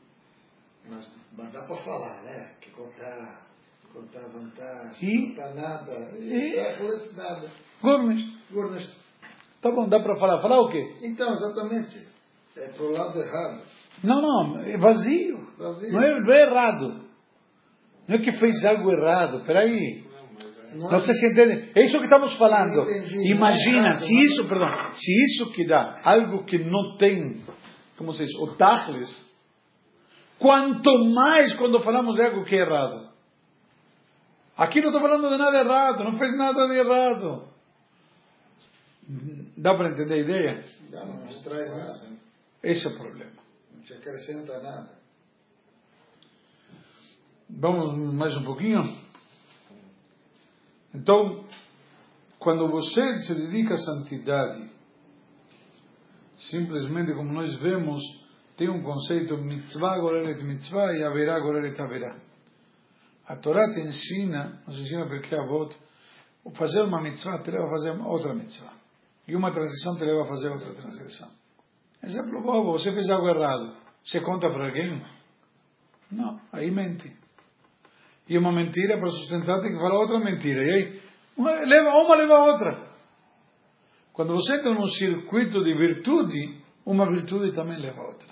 Mas, 0.89 1.17
mas 1.38 1.53
dá 1.53 1.63
para 1.63 1.78
falar, 1.78 2.21
né? 2.23 2.53
Que 2.59 2.69
contar 2.71 3.47
contar 3.93 4.28
vantagem, 4.28 5.09
e? 5.09 5.30
contar 5.30 5.53
nada, 5.53 6.11
e, 6.17 6.53
e? 6.53 7.15
nada. 7.15 7.49
Gourmet. 7.82 8.26
Gourmet. 8.51 8.89
Tá 9.61 9.71
bom, 9.71 9.88
dá 9.88 10.01
para 10.01 10.17
falar. 10.17 10.41
Falar 10.41 10.59
o 10.59 10.69
quê? 10.69 10.97
Então, 11.01 11.32
exatamente. 11.32 12.07
É 12.57 12.73
para 12.73 12.84
o 12.84 12.91
lado 12.91 13.17
errado. 13.17 13.63
Não, 14.03 14.21
não, 14.21 14.59
é 14.59 14.78
vazio. 14.78 15.30
Não, 15.62 16.01
é, 16.01 16.22
não 16.22 16.34
é 16.34 16.41
errado. 16.41 17.01
Não 18.07 18.16
é 18.16 18.20
que 18.20 18.32
fez 18.34 18.66
algo 18.66 18.91
errado, 18.91 19.43
peraí. 19.45 20.03
Não, 20.74 20.89
não 20.89 20.99
sei 20.99 21.14
se 21.14 21.28
entende. 21.28 21.72
É 21.76 21.86
isso 21.86 21.97
que 21.97 22.05
estamos 22.05 22.36
falando. 22.38 22.86
Imagina, 23.26 23.93
se 23.95 24.20
isso, 24.20 24.47
perdão, 24.47 24.91
se 24.93 25.12
isso 25.26 25.51
que 25.51 25.66
dá 25.66 25.99
algo 26.03 26.43
que 26.45 26.57
não 26.57 26.97
tem, 26.97 27.43
como 27.97 28.14
se 28.14 28.26
diz, 28.26 28.36
o 28.36 28.55
tachles, 28.55 29.26
quanto 30.39 31.05
mais 31.14 31.53
quando 31.53 31.82
falamos 31.82 32.16
de 32.16 32.24
algo 32.24 32.43
que 32.43 32.55
é 32.55 32.59
errado. 32.59 33.12
Aqui 34.57 34.82
não 34.82 34.89
estou 34.89 35.01
falando 35.01 35.30
de 35.30 35.38
nada 35.38 35.57
errado, 35.57 36.03
não 36.03 36.18
fez 36.18 36.36
nada 36.36 36.68
de 36.68 36.76
errado. 36.76 37.47
Dá 39.57 39.76
para 39.76 39.91
entender 39.91 40.14
a 40.14 40.18
ideia? 40.18 40.66
Já 40.89 41.05
não 41.05 41.28
te 41.28 41.43
traz 41.43 41.70
nada. 41.70 42.01
Esse 42.64 42.88
é 42.88 42.89
o 42.89 42.97
problema. 42.97 43.32
Não 43.74 43.82
te 43.84 43.93
acrescenta 43.93 44.62
nada. 44.62 45.01
Vamos 47.60 48.14
mais 48.14 48.36
um 48.38 48.43
pouquinho? 48.43 48.82
Então, 50.93 51.45
quando 52.39 52.70
você 52.70 53.20
se 53.20 53.36
dedica 53.36 53.74
à 53.74 53.78
santidade, 53.78 54.70
simplesmente 56.49 57.14
como 57.14 57.32
nós 57.34 57.56
vemos, 57.60 58.02
tem 58.58 58.70
um 58.70 58.82
conceito 58.82 59.38
mitzvah 59.38 59.99
goreret 59.99 60.43
mitzvah 60.43 60.93
e 60.93 61.04
haverá 61.04 61.39
goreret 61.39 61.80
haverá. 61.80 62.18
A 63.28 63.36
Torá 63.36 63.62
te 63.74 63.82
ensina, 63.82 64.62
nos 64.66 64.80
ensina 64.80 65.06
porque 65.08 65.36
a 65.36 65.45
voto, 65.45 65.76
fazer 66.56 66.82
uma 66.82 67.02
mitzvah 67.02 67.43
te 67.43 67.52
leva 67.52 67.66
a 67.66 67.70
fazer 67.70 67.91
outra 68.02 68.34
mitzvah. 68.34 68.74
E 69.28 69.36
uma 69.36 69.52
transição 69.52 69.95
te 69.97 70.06
leva 70.06 70.24
a 70.24 70.26
fazer 70.26 70.49
outra 70.49 70.74
transição. 70.74 71.30
Exemplo 72.02 72.41
bobo, 72.41 72.72
você 72.72 72.91
fez 72.91 73.10
algo 73.10 73.30
errado. 73.30 73.76
Você 74.04 74.20
conta 74.22 74.49
para 74.49 74.68
alguém? 74.68 75.06
Não, 76.12 76.41
aí 76.52 76.72
mente. 76.72 77.20
E 78.32 78.38
uma 78.38 78.53
mentira 78.53 78.97
para 78.97 79.11
sustentar 79.11 79.59
tem 79.59 79.73
que 79.73 79.77
falar 79.77 79.99
outra 79.99 80.17
mentira. 80.17 80.63
E 80.63 80.71
aí, 80.71 81.01
uma 81.36 81.51
leva, 81.51 81.89
uma 81.89 82.15
leva 82.15 82.34
a 82.34 82.45
outra. 82.45 82.91
Quando 84.13 84.34
você 84.34 84.55
entra 84.55 84.73
num 84.73 84.88
circuito 84.88 85.61
de 85.61 85.73
virtude, 85.73 86.61
uma 86.86 87.11
virtude 87.11 87.51
também 87.53 87.77
leva 87.77 87.99
a 87.99 88.07
outra. 88.07 88.29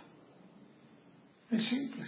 É 1.52 1.58
simples. 1.58 2.08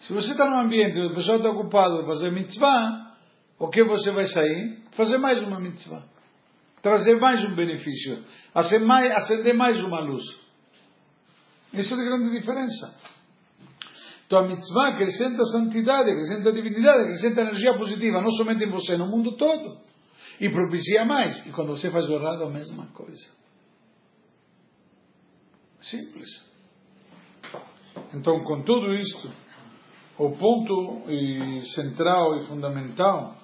Se 0.00 0.12
você 0.12 0.32
está 0.32 0.50
num 0.50 0.62
ambiente 0.62 0.98
onde 0.98 1.12
o 1.12 1.14
pessoal 1.14 1.36
está 1.36 1.50
ocupado 1.50 2.02
em 2.02 2.06
fazer 2.06 2.32
mitzvah, 2.32 3.14
o 3.56 3.68
que 3.68 3.84
você 3.84 4.10
vai 4.10 4.26
sair? 4.26 4.82
Fazer 4.90 5.18
mais 5.18 5.40
uma 5.44 5.60
mitzvah. 5.60 6.02
Trazer 6.82 7.20
mais 7.20 7.44
um 7.44 7.54
benefício. 7.54 8.24
Acender 8.52 9.54
mais, 9.54 9.80
uma 9.84 10.00
luz. 10.00 10.24
Isso 11.72 11.94
é 11.94 12.00
a 12.00 12.04
grande 12.04 12.36
diferença. 12.36 12.99
Então 14.30 14.44
a 14.44 14.46
mitzvah 14.46 14.90
acrescenta 14.90 15.42
santidade, 15.46 16.08
acrescenta 16.08 16.52
divindade, 16.52 17.02
acrescenta 17.02 17.40
energia 17.40 17.76
positiva, 17.76 18.22
não 18.22 18.30
somente 18.30 18.62
em 18.62 18.70
você, 18.70 18.96
no 18.96 19.08
mundo 19.08 19.36
todo. 19.36 19.80
E 20.40 20.48
propicia 20.48 21.04
mais. 21.04 21.44
E 21.44 21.50
quando 21.50 21.76
você 21.76 21.90
faz 21.90 22.08
o 22.08 22.14
errado, 22.14 22.44
a 22.44 22.48
mesma 22.48 22.86
coisa. 22.94 23.28
Simples. 25.80 26.28
Então, 28.14 28.40
com 28.44 28.62
tudo 28.62 28.94
isto, 28.94 29.32
o 30.16 30.30
ponto 30.36 31.06
central 31.74 32.38
e 32.38 32.46
fundamental 32.46 33.36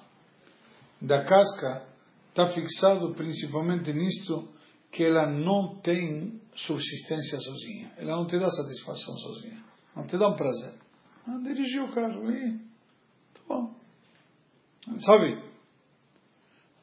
da 1.01 1.21
casca 1.25 1.85
está 2.29 2.47
fixado 2.53 3.13
principalmente 3.13 3.91
nisto 3.91 4.47
que 4.89 5.03
ela 5.03 5.29
não 5.29 5.81
tem 5.81 6.39
subsistência 6.55 7.39
sozinha. 7.41 7.91
Ela 7.97 8.15
não 8.15 8.25
te 8.25 8.39
dá 8.39 8.49
satisfação 8.49 9.17
sozinha. 9.17 9.67
Não 9.97 10.05
te 10.05 10.15
dá 10.15 10.27
um 10.27 10.35
prazer. 10.35 10.73
Ah, 11.27 11.39
dirigir 11.43 11.81
o 11.81 11.91
carro 11.91 12.27
aí. 12.27 12.59
Tá 13.33 13.41
bom. 13.47 13.75
Sabe? 14.99 15.43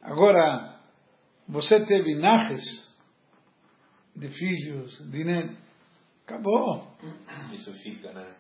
Agora, 0.03 0.81
você 1.49 1.87
teve 1.87 2.17
narres 2.17 2.65
de 4.17 4.29
filhos, 4.29 5.11
de 5.11 5.23
netos. 5.23 5.57
Acabou. 6.27 6.91
Isso 7.53 7.73
fica, 7.75 8.13
né? 8.13 8.35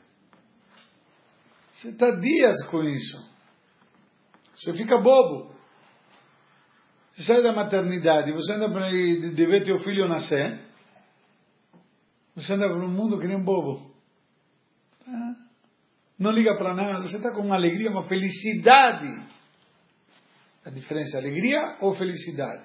Você 1.70 1.90
está 1.90 2.10
dias 2.10 2.66
com 2.68 2.82
isso. 2.82 3.32
Você 4.56 4.72
fica 4.72 4.98
bobo. 4.98 5.54
Você 7.12 7.22
sai 7.22 7.42
da 7.42 7.52
maternidade, 7.52 8.32
você 8.32 8.54
anda 8.54 8.68
para 8.68 8.90
de 8.90 9.46
ver 9.46 9.64
teu 9.64 9.78
filho 9.78 10.08
nascer. 10.08 10.64
Você 12.34 12.54
anda 12.54 12.66
para 12.66 12.84
um 12.84 12.90
mundo 12.90 13.20
que 13.20 13.28
nem 13.28 13.36
um 13.36 13.44
bobo. 13.44 13.93
Não 16.18 16.30
liga 16.30 16.56
para 16.56 16.74
nada, 16.74 17.02
você 17.02 17.16
está 17.16 17.32
com 17.32 17.42
uma 17.42 17.56
alegria, 17.56 17.90
uma 17.90 18.04
felicidade. 18.04 19.22
A 20.64 20.70
diferença 20.70 21.16
é 21.16 21.20
alegria 21.20 21.76
ou 21.80 21.92
felicidade. 21.94 22.64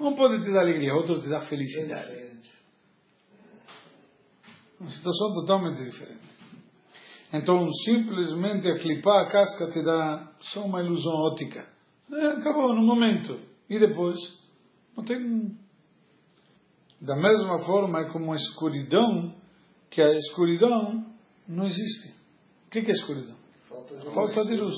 Um 0.00 0.14
pode 0.14 0.42
te 0.44 0.52
dar 0.52 0.60
alegria, 0.60 0.94
outro 0.94 1.20
te 1.20 1.28
dá 1.28 1.40
felicidade. 1.42 2.32
Uma 4.80 4.90
situação 4.90 5.34
totalmente 5.34 5.84
diferente. 5.84 6.32
Então, 7.32 7.66
simplesmente 7.84 8.68
aclipar 8.68 9.26
a 9.26 9.30
casca 9.30 9.70
te 9.70 9.82
dá 9.82 10.32
só 10.40 10.64
uma 10.64 10.82
ilusão 10.82 11.12
ótica. 11.12 11.66
É, 12.12 12.26
acabou 12.26 12.74
no 12.74 12.84
momento. 12.84 13.40
E 13.70 13.78
depois? 13.78 14.18
Não 14.96 15.04
tem. 15.04 15.56
Da 17.00 17.16
mesma 17.16 17.58
forma 17.60 18.00
é 18.00 18.12
como 18.12 18.32
a 18.32 18.36
escuridão, 18.36 19.34
que 19.90 20.02
a 20.02 20.10
escuridão 20.12 21.06
não 21.48 21.64
existe. 21.64 22.21
O 22.72 22.74
que 22.74 22.90
é 22.90 22.90
escuridão? 22.90 23.36
Falta 23.68 23.98
de, 23.98 24.14
Falta 24.14 24.44
de 24.46 24.56
luz. 24.56 24.74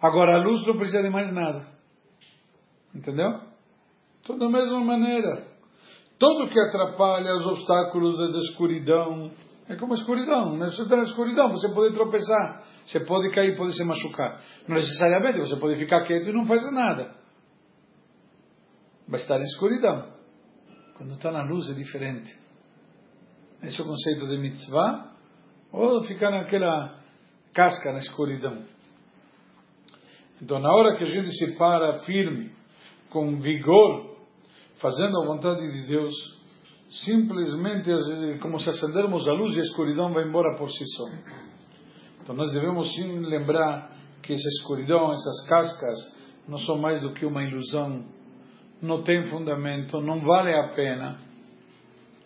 Agora 0.00 0.36
a 0.36 0.44
luz 0.44 0.64
não 0.64 0.76
precisa 0.76 1.02
de 1.02 1.10
mais 1.10 1.32
nada. 1.32 1.66
Entendeu? 2.94 3.40
Então, 4.20 4.38
da 4.38 4.48
mesma 4.48 4.78
maneira. 4.78 5.48
Tudo 6.16 6.48
que 6.48 6.60
atrapalha 6.60 7.34
os 7.34 7.46
obstáculos 7.46 8.16
da 8.16 8.38
escuridão 8.38 9.32
é 9.68 9.74
como 9.74 9.94
a 9.94 9.96
escuridão. 9.96 10.56
Você 10.58 10.82
está 10.82 10.96
na 10.96 11.02
escuridão, 11.02 11.48
você 11.48 11.74
pode 11.74 11.92
tropeçar, 11.92 12.64
você 12.86 13.00
pode 13.00 13.30
cair, 13.30 13.56
pode 13.56 13.76
se 13.76 13.82
machucar. 13.82 14.40
Não 14.68 14.76
necessariamente, 14.76 15.38
você 15.38 15.56
pode 15.56 15.76
ficar 15.76 16.04
quieto 16.04 16.28
e 16.28 16.32
não 16.32 16.46
fazer 16.46 16.70
nada. 16.70 17.16
Vai 19.08 19.18
estar 19.18 19.40
em 19.40 19.44
escuridão. 19.44 20.12
Quando 20.96 21.14
está 21.14 21.32
na 21.32 21.42
luz 21.42 21.68
é 21.68 21.74
diferente. 21.74 22.32
Esse 23.60 23.80
é 23.80 23.84
o 23.84 23.88
conceito 23.88 24.28
de 24.28 24.38
mitzvah. 24.38 25.09
Ou 25.72 26.02
ficar 26.04 26.30
naquela 26.30 26.98
casca 27.52 27.92
na 27.92 27.98
escuridão. 27.98 28.62
Então, 30.42 30.58
na 30.58 30.72
hora 30.72 30.96
que 30.96 31.04
a 31.04 31.06
gente 31.06 31.30
se 31.32 31.56
para 31.56 31.98
firme, 32.00 32.50
com 33.10 33.40
vigor, 33.40 34.16
fazendo 34.80 35.20
a 35.20 35.26
vontade 35.26 35.60
de 35.60 35.86
Deus, 35.86 36.12
simplesmente 37.04 37.90
como 38.40 38.58
se 38.58 38.70
acendermos 38.70 39.28
a 39.28 39.32
luz 39.32 39.54
e 39.54 39.60
a 39.60 39.62
escuridão 39.62 40.12
vai 40.12 40.24
embora 40.24 40.56
por 40.56 40.70
si 40.70 40.84
só. 40.96 41.04
Então, 42.22 42.34
nós 42.34 42.52
devemos 42.52 42.94
sim 42.94 43.18
lembrar 43.20 43.90
que 44.22 44.32
essa 44.32 44.48
escuridão, 44.60 45.12
essas 45.12 45.46
cascas, 45.48 46.20
não 46.48 46.58
são 46.58 46.78
mais 46.78 47.02
do 47.02 47.12
que 47.12 47.26
uma 47.26 47.42
ilusão, 47.42 48.04
não 48.80 49.02
tem 49.02 49.24
fundamento, 49.24 50.00
não 50.00 50.20
vale 50.20 50.54
a 50.54 50.68
pena. 50.68 51.18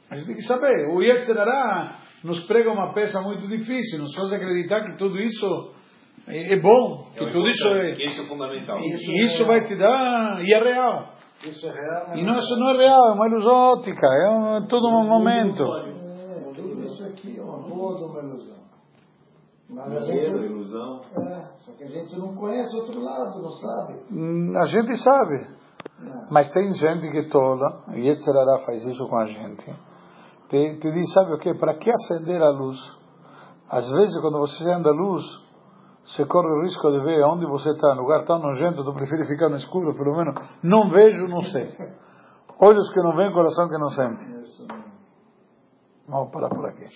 A 0.08 0.16
gente 0.16 0.26
tem 0.26 0.36
que 0.36 0.42
saber, 0.42 0.88
o 0.90 1.02
Yetzirará 1.02 2.03
nos 2.24 2.40
prega 2.46 2.70
uma 2.72 2.92
peça 2.94 3.20
muito 3.20 3.46
difícil, 3.46 3.98
nos 4.00 4.14
faz 4.16 4.32
acreditar 4.32 4.82
que 4.84 4.96
tudo 4.96 5.20
isso 5.20 5.46
é 6.26 6.56
bom, 6.58 7.06
que 7.14 7.22
É 7.22 7.26
o 7.26 7.30
tudo 7.30 7.46
isso 7.48 7.68
é, 7.68 7.92
que 7.92 8.06
isso 8.06 8.22
é 8.22 8.26
fundamental. 8.26 8.78
e 8.80 9.24
isso 9.26 9.44
vai 9.46 9.60
te 9.62 9.76
dar, 9.76 10.40
e 10.42 10.52
é 10.52 10.58
real. 10.58 11.12
Isso 11.42 11.66
é 11.66 11.70
real. 11.70 12.06
mas 12.08 12.18
E 12.18 12.22
não, 12.22 12.32
isso 12.38 12.56
não 12.56 12.70
é 12.70 12.76
real, 12.78 13.08
é 13.10 13.12
uma 13.12 13.28
ilusão 13.28 13.52
óptica, 13.54 14.06
é 14.06 14.30
um, 14.30 14.66
tudo 14.66 14.88
um 14.88 15.06
momento. 15.08 15.62
É, 15.62 16.52
tudo 16.54 16.82
isso 16.84 17.04
aqui 17.04 17.38
é 17.38 17.42
uma 17.42 17.58
boa 17.68 17.96
de 17.98 18.04
uma 18.04 18.20
ilusão. 18.22 18.54
Mas 19.68 19.92
a 19.96 20.00
gente, 20.06 20.44
ilusão. 20.44 21.00
é, 21.16 21.46
só 21.64 21.72
que 21.72 21.84
a 21.84 21.88
gente 21.88 22.16
não 22.18 22.34
conhece 22.34 22.74
outro 22.76 23.00
lado, 23.00 23.42
não 23.42 23.50
sabe. 23.50 23.94
Hum, 24.12 24.52
A 24.56 24.66
gente 24.66 24.96
sabe, 24.98 25.46
É. 26.00 26.26
mas 26.30 26.48
tem 26.52 26.70
gente 26.72 27.10
que 27.10 27.28
tola, 27.28 27.82
e 27.94 28.06
Yetzirará 28.08 28.58
faz 28.64 28.82
isso 28.86 29.06
com 29.08 29.16
a 29.18 29.26
gente, 29.26 29.66
te, 30.54 30.78
te 30.78 30.92
diz, 30.92 31.12
sabe 31.12 31.34
o 31.34 31.38
que? 31.38 31.54
Para 31.54 31.74
que 31.74 31.90
acender 31.90 32.40
a 32.40 32.50
luz? 32.50 32.78
Às 33.68 33.90
vezes, 33.90 34.20
quando 34.20 34.38
você 34.38 34.62
acende 34.62 34.88
a 34.88 34.92
luz, 34.92 35.22
você 36.06 36.24
corre 36.26 36.46
o 36.46 36.62
risco 36.62 36.90
de 36.92 37.00
ver 37.00 37.24
onde 37.24 37.44
você 37.46 37.70
está, 37.70 37.92
lugar 37.94 38.24
tão 38.24 38.38
nojento, 38.38 38.84
tu 38.84 38.94
prefere 38.94 39.26
ficar 39.26 39.48
no 39.48 39.56
escuro, 39.56 39.94
pelo 39.94 40.16
menos. 40.16 40.34
Não 40.62 40.88
vejo, 40.90 41.26
não 41.26 41.40
sei. 41.40 41.74
Olhos 42.60 42.92
que 42.92 43.00
não 43.00 43.16
veem, 43.16 43.32
coração 43.32 43.68
que 43.68 43.78
não 43.78 43.88
sente. 43.88 44.22
Vamos 46.06 46.30
parar 46.30 46.50
por 46.50 46.66
aqui. 46.66 46.86